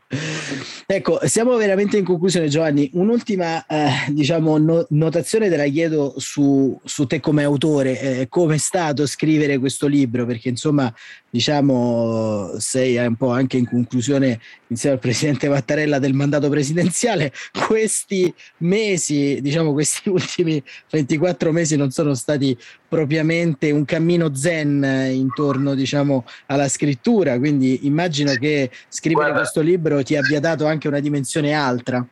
Ecco, 0.86 1.18
siamo 1.24 1.56
veramente 1.56 1.96
in 1.96 2.04
conclusione 2.04 2.46
Giovanni. 2.46 2.88
Un'ultima 2.92 3.66
eh, 3.66 3.88
diciamo, 4.10 4.56
no, 4.56 4.86
notazione 4.90 5.48
te 5.48 5.56
la 5.56 5.66
chiedo 5.66 6.14
su, 6.18 6.78
su 6.84 7.06
te 7.06 7.18
come 7.18 7.42
autore, 7.42 8.00
eh, 8.00 8.28
come 8.28 8.54
è 8.54 8.58
stato 8.58 9.04
scrivere 9.06 9.58
questo 9.58 9.88
libro, 9.88 10.24
perché 10.26 10.48
insomma 10.48 10.92
diciamo 11.28 12.52
sei 12.58 12.96
un 12.96 13.16
po' 13.16 13.30
anche 13.30 13.56
in 13.56 13.66
conclusione 13.66 14.40
insieme 14.68 14.94
al 14.94 15.00
presidente 15.02 15.48
Mattarella 15.48 15.98
del 15.98 16.14
mandato 16.14 16.48
presidenziale. 16.48 17.32
Questi 17.66 18.32
mesi, 18.58 19.40
diciamo 19.40 19.72
questi 19.72 20.08
ultimi 20.08 20.62
24 20.90 21.50
mesi 21.50 21.76
non 21.76 21.90
sono 21.90 22.14
stati 22.14 22.56
propriamente 22.88 23.72
un 23.72 23.84
cammino 23.84 24.34
zen 24.34 25.10
intorno 25.12 25.74
diciamo 25.74 26.24
alla 26.46 26.68
scrittura, 26.68 27.36
quindi 27.38 27.86
immagino 27.86 28.32
che 28.34 28.70
scrivere 28.88 29.30
Guarda. 29.30 29.40
questo 29.40 29.60
libro 29.60 29.95
libro 29.96 30.02
ti 30.02 30.16
abbia 30.16 30.40
dato 30.40 30.66
anche 30.66 30.88
una 30.88 31.00
dimensione 31.00 31.54
altra. 31.54 32.04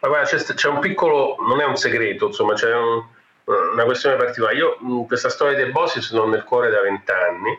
Ma 0.00 0.08
guarda, 0.08 0.28
c'è, 0.28 0.54
c'è, 0.54 0.68
un 0.68 0.78
piccolo, 0.78 1.36
non 1.40 1.60
è 1.60 1.64
un 1.64 1.76
segreto, 1.76 2.26
insomma, 2.26 2.54
c'è 2.54 2.74
un, 2.74 3.02
una 3.44 3.84
questione 3.84 4.16
particolare. 4.16 4.56
Io 4.56 4.76
questa 5.06 5.28
storia 5.28 5.56
dei 5.56 5.70
Bosis 5.70 6.12
l'ho 6.12 6.28
nel 6.28 6.44
cuore 6.44 6.70
da 6.70 6.80
vent'anni, 6.80 7.58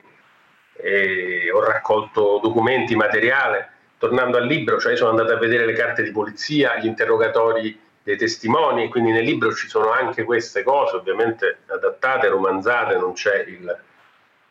ho 1.54 1.64
raccolto 1.64 2.40
documenti, 2.42 2.96
materiale, 2.96 3.72
tornando 3.98 4.38
al 4.38 4.46
libro, 4.46 4.80
cioè 4.80 4.96
sono 4.96 5.10
andato 5.10 5.34
a 5.34 5.38
vedere 5.38 5.66
le 5.66 5.74
carte 5.74 6.04
di 6.04 6.12
polizia, 6.12 6.78
gli 6.78 6.86
interrogatori 6.86 7.78
dei 8.02 8.16
testimoni, 8.16 8.88
quindi 8.88 9.12
nel 9.12 9.26
libro 9.26 9.54
ci 9.54 9.68
sono 9.68 9.92
anche 9.92 10.24
queste 10.24 10.64
cose, 10.64 10.96
ovviamente 10.96 11.60
adattate, 11.68 12.30
romanzate, 12.30 12.96
non 12.96 13.12
c'è 13.12 13.44
il, 13.46 13.78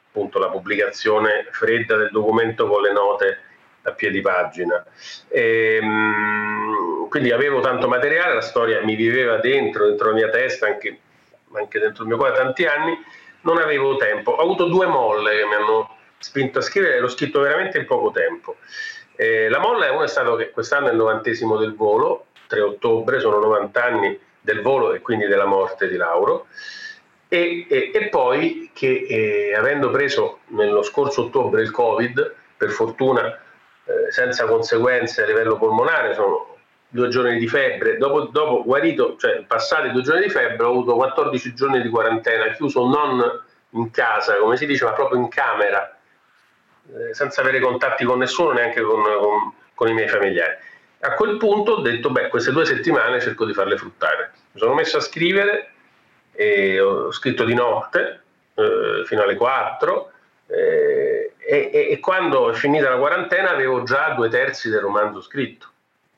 appunto, 0.09 0.39
la 0.39 0.51
pubblicazione 0.51 1.49
fredda 1.51 1.97
del 1.97 2.11
documento 2.11 2.69
con 2.69 2.83
le 2.83 2.93
note 2.93 3.39
a 3.89 3.93
piedi 3.93 4.21
pagina. 4.21 4.85
E, 5.29 5.79
ehm, 5.81 7.09
quindi 7.09 7.31
avevo 7.31 7.61
tanto 7.61 7.89
materiale, 7.89 8.35
la 8.35 8.41
storia 8.41 8.83
mi 8.83 8.95
viveva 8.95 9.37
dentro, 9.37 9.87
dentro 9.87 10.09
la 10.09 10.15
mia 10.15 10.29
testa, 10.29 10.67
anche, 10.67 10.99
anche 11.53 11.79
dentro 11.79 12.03
il 12.03 12.09
mio 12.09 12.19
cuore 12.19 12.35
tanti 12.35 12.65
anni, 12.67 12.97
non 13.43 13.59
avevo 13.59 13.97
tempo. 13.97 14.33
Ho 14.33 14.43
avuto 14.43 14.67
due 14.67 14.87
molle 14.87 15.37
che 15.37 15.45
mi 15.47 15.55
hanno 15.55 15.97
spinto 16.19 16.59
a 16.59 16.63
scrivere, 16.63 17.01
l'ho 17.01 17.09
scritto 17.09 17.41
veramente 17.41 17.79
in 17.79 17.87
poco 17.87 18.11
tempo. 18.11 18.57
Eh, 19.17 19.49
la 19.49 19.59
molla 19.59 19.87
è 19.87 19.91
uno 19.91 20.05
è 20.05 20.09
stato 20.09 20.37
che 20.37 20.51
quest'anno 20.51 20.89
è 20.89 20.91
il 20.91 20.97
novantesimo 20.97 21.57
del 21.57 21.75
volo, 21.75 22.27
3 22.47 22.61
ottobre, 22.61 23.21
sono 23.21 23.39
90 23.39 23.85
anni 23.85 24.19
del 24.41 24.63
volo 24.63 24.93
e 24.93 25.01
quindi 25.01 25.27
della 25.27 25.47
morte 25.47 25.89
di 25.89 25.97
Lauro. 25.97 26.47
E, 27.29 27.67
e, 27.69 27.91
e 27.93 28.09
poi 28.09 28.71
che 28.73 29.07
eh, 29.09 29.55
avendo 29.55 29.91
preso 29.91 30.39
nello 30.49 30.83
scorso 30.83 31.25
ottobre 31.25 31.63
il 31.63 31.71
Covid, 31.71 32.35
per 32.57 32.71
fortuna 32.71 33.39
eh, 33.89 34.13
senza 34.13 34.45
conseguenze 34.45 35.23
a 35.23 35.27
livello 35.27 35.57
polmonare, 35.57 36.13
sono 36.15 36.57
due 36.89 37.09
giorni 37.09 37.39
di 37.39 37.49
febbre, 37.49 37.97
dopo, 37.97 38.27
dopo 38.27 38.63
guarito, 38.63 39.17
cioè 39.17 39.43
passati 39.47 39.91
due 39.91 40.03
giorni 40.03 40.23
di 40.23 40.31
febbre, 40.31 40.67
ho 40.67 40.71
avuto 40.71 40.95
14 40.95 41.55
giorni 41.55 41.81
di 41.81 41.89
quarantena, 41.89 42.51
chiuso 42.51 42.87
non 42.87 43.45
in 43.71 43.91
casa, 43.91 44.37
come 44.37 44.57
si 44.57 44.67
dice, 44.67 44.85
ma 44.85 44.93
proprio 44.93 45.19
in 45.19 45.29
camera 45.29 45.97
eh, 46.95 47.15
senza 47.15 47.41
avere 47.41 47.61
contatti 47.61 48.05
con 48.05 48.19
nessuno, 48.19 48.53
neanche 48.53 48.83
con, 48.83 49.03
con, 49.03 49.55
con, 49.75 49.89
i 49.89 49.95
miei 49.95 50.09
familiari. 50.09 50.57
A 51.01 51.15
quel 51.15 51.37
punto 51.39 51.73
ho 51.73 51.81
detto, 51.81 52.11
beh, 52.11 52.29
queste 52.29 52.53
due 52.53 52.65
settimane 52.65 53.21
cerco 53.21 53.45
di 53.45 53.55
farle 53.55 53.77
fruttare. 53.77 54.33
Mi 54.53 54.61
sono 54.61 54.75
messo 54.75 54.97
a 54.97 55.01
scrivere 55.01 55.73
ho 56.81 57.11
scritto 57.11 57.45
di 57.45 57.55
notte 57.55 58.23
eh, 58.55 59.03
fino 59.07 59.23
alle 59.23 59.35
4 59.35 60.13
eh, 60.47 60.98
e, 61.51 61.89
e, 61.91 61.99
quando 61.99 62.51
è 62.51 62.55
finita 62.55 62.91
la 62.91 62.99
quarantena 62.99 63.51
avevo 63.51 63.83
già 63.83 64.11
due 64.11 64.29
terzi 64.29 64.69
del 64.69 64.81
romanzo 64.81 65.23
scritto. 65.23 65.67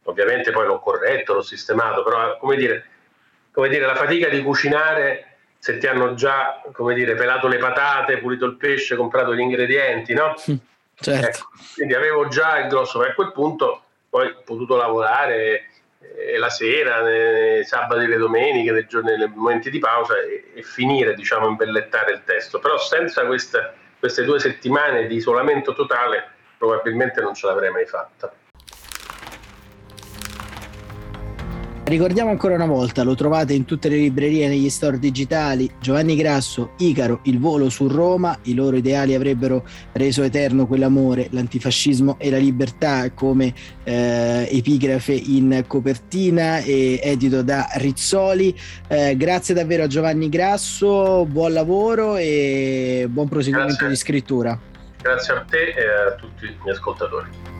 Ovviamente 0.05 0.51
poi 0.51 0.67
l'ho 0.67 0.81
corretto, 0.81 1.35
l'ho 1.35 1.43
sistemato, 1.43 2.03
però 2.03 2.37
come 2.39 2.57
dire, 2.57 2.85
come 3.53 3.69
dire 3.69 3.87
la 3.87 3.95
fatica 3.95 4.29
di 4.29 4.43
cucinare 4.43 5.37
se 5.57 5.79
ti 5.79 5.87
hanno 5.87 6.15
già, 6.15 6.61
come 6.73 6.95
dire, 6.95 7.15
pelato 7.15 7.47
le 7.47 7.59
patate, 7.59 8.19
pulito 8.19 8.45
il 8.45 8.57
pesce, 8.57 8.97
comprato 8.97 9.33
gli 9.33 9.41
ingredienti, 9.41 10.15
no? 10.15 10.35
Certo. 10.37 11.27
Ecco, 11.27 11.49
quindi 11.75 11.95
avevo 11.95 12.27
già 12.27 12.59
il 12.59 12.69
grosso, 12.69 13.01
a 13.01 13.13
quel 13.13 13.31
punto 13.31 13.83
poi 14.09 14.27
ho 14.27 14.43
potuto 14.45 14.75
lavorare 14.75 15.69
eh, 16.17 16.39
la 16.39 16.51
sera, 16.51 17.03
nei 17.03 17.65
sabati 17.65 18.03
e 18.03 18.09
le 18.09 18.17
domeniche, 18.17 18.73
nei, 18.73 18.87
giorni, 18.89 19.17
nei 19.17 19.31
momenti 19.33 19.71
di 19.71 19.79
pausa 19.79 20.19
e, 20.19 20.51
e, 20.55 20.63
finire, 20.65 21.15
diciamo, 21.15 21.47
imbellettare 21.47 22.15
il 22.15 22.23
testo. 22.25 22.59
Però 22.59 22.79
senza 22.79 23.25
questa, 23.27 23.75
queste 24.01 24.25
due 24.25 24.41
settimane 24.41 25.07
di 25.07 25.17
isolamento 25.17 25.75
totale 25.75 26.31
probabilmente 26.57 27.21
non 27.21 27.35
ce 27.35 27.47
l'avrei 27.47 27.71
mai 27.71 27.87
fatta. 27.87 28.33
Ricordiamo 31.91 32.31
ancora 32.31 32.55
una 32.55 32.67
volta, 32.67 33.03
lo 33.03 33.17
trovate 33.17 33.53
in 33.53 33.65
tutte 33.65 33.89
le 33.89 33.97
librerie 33.97 34.45
e 34.45 34.49
negli 34.49 34.71
store 34.71 35.01
digitali. 35.01 35.69
Giovanni 35.81 36.15
Grasso, 36.15 36.75
Icaro, 36.77 37.19
il 37.25 37.41
volo 37.41 37.69
su 37.69 37.89
Roma, 37.89 38.39
i 38.43 38.55
loro 38.55 38.77
ideali 38.77 39.13
avrebbero 39.13 39.67
reso 39.91 40.23
eterno 40.23 40.69
quell'amore, 40.69 41.27
l'antifascismo 41.31 42.15
e 42.21 42.31
la 42.31 42.37
libertà 42.37 43.11
come 43.11 43.53
eh, 43.83 44.49
epigrafe 44.53 45.15
in 45.15 45.65
copertina 45.67 46.59
e 46.59 47.01
edito 47.03 47.43
da 47.43 47.69
Rizzoli. 47.73 48.57
Eh, 48.87 49.17
grazie 49.17 49.53
davvero 49.53 49.83
a 49.83 49.87
Giovanni 49.89 50.29
Grasso, 50.29 51.25
buon 51.25 51.53
lavoro 51.53 52.17
e 52.17 53.09
buon 53.11 53.27
proseguimento 53.27 53.73
grazie. 53.73 53.89
di 53.89 53.97
scrittura. 53.97 54.61
Grazie 55.03 55.35
a 55.35 55.41
te 55.41 55.71
e 55.71 56.09
a 56.09 56.15
tutti 56.15 56.47
gli 56.47 56.71
ascoltatori. 56.71 57.60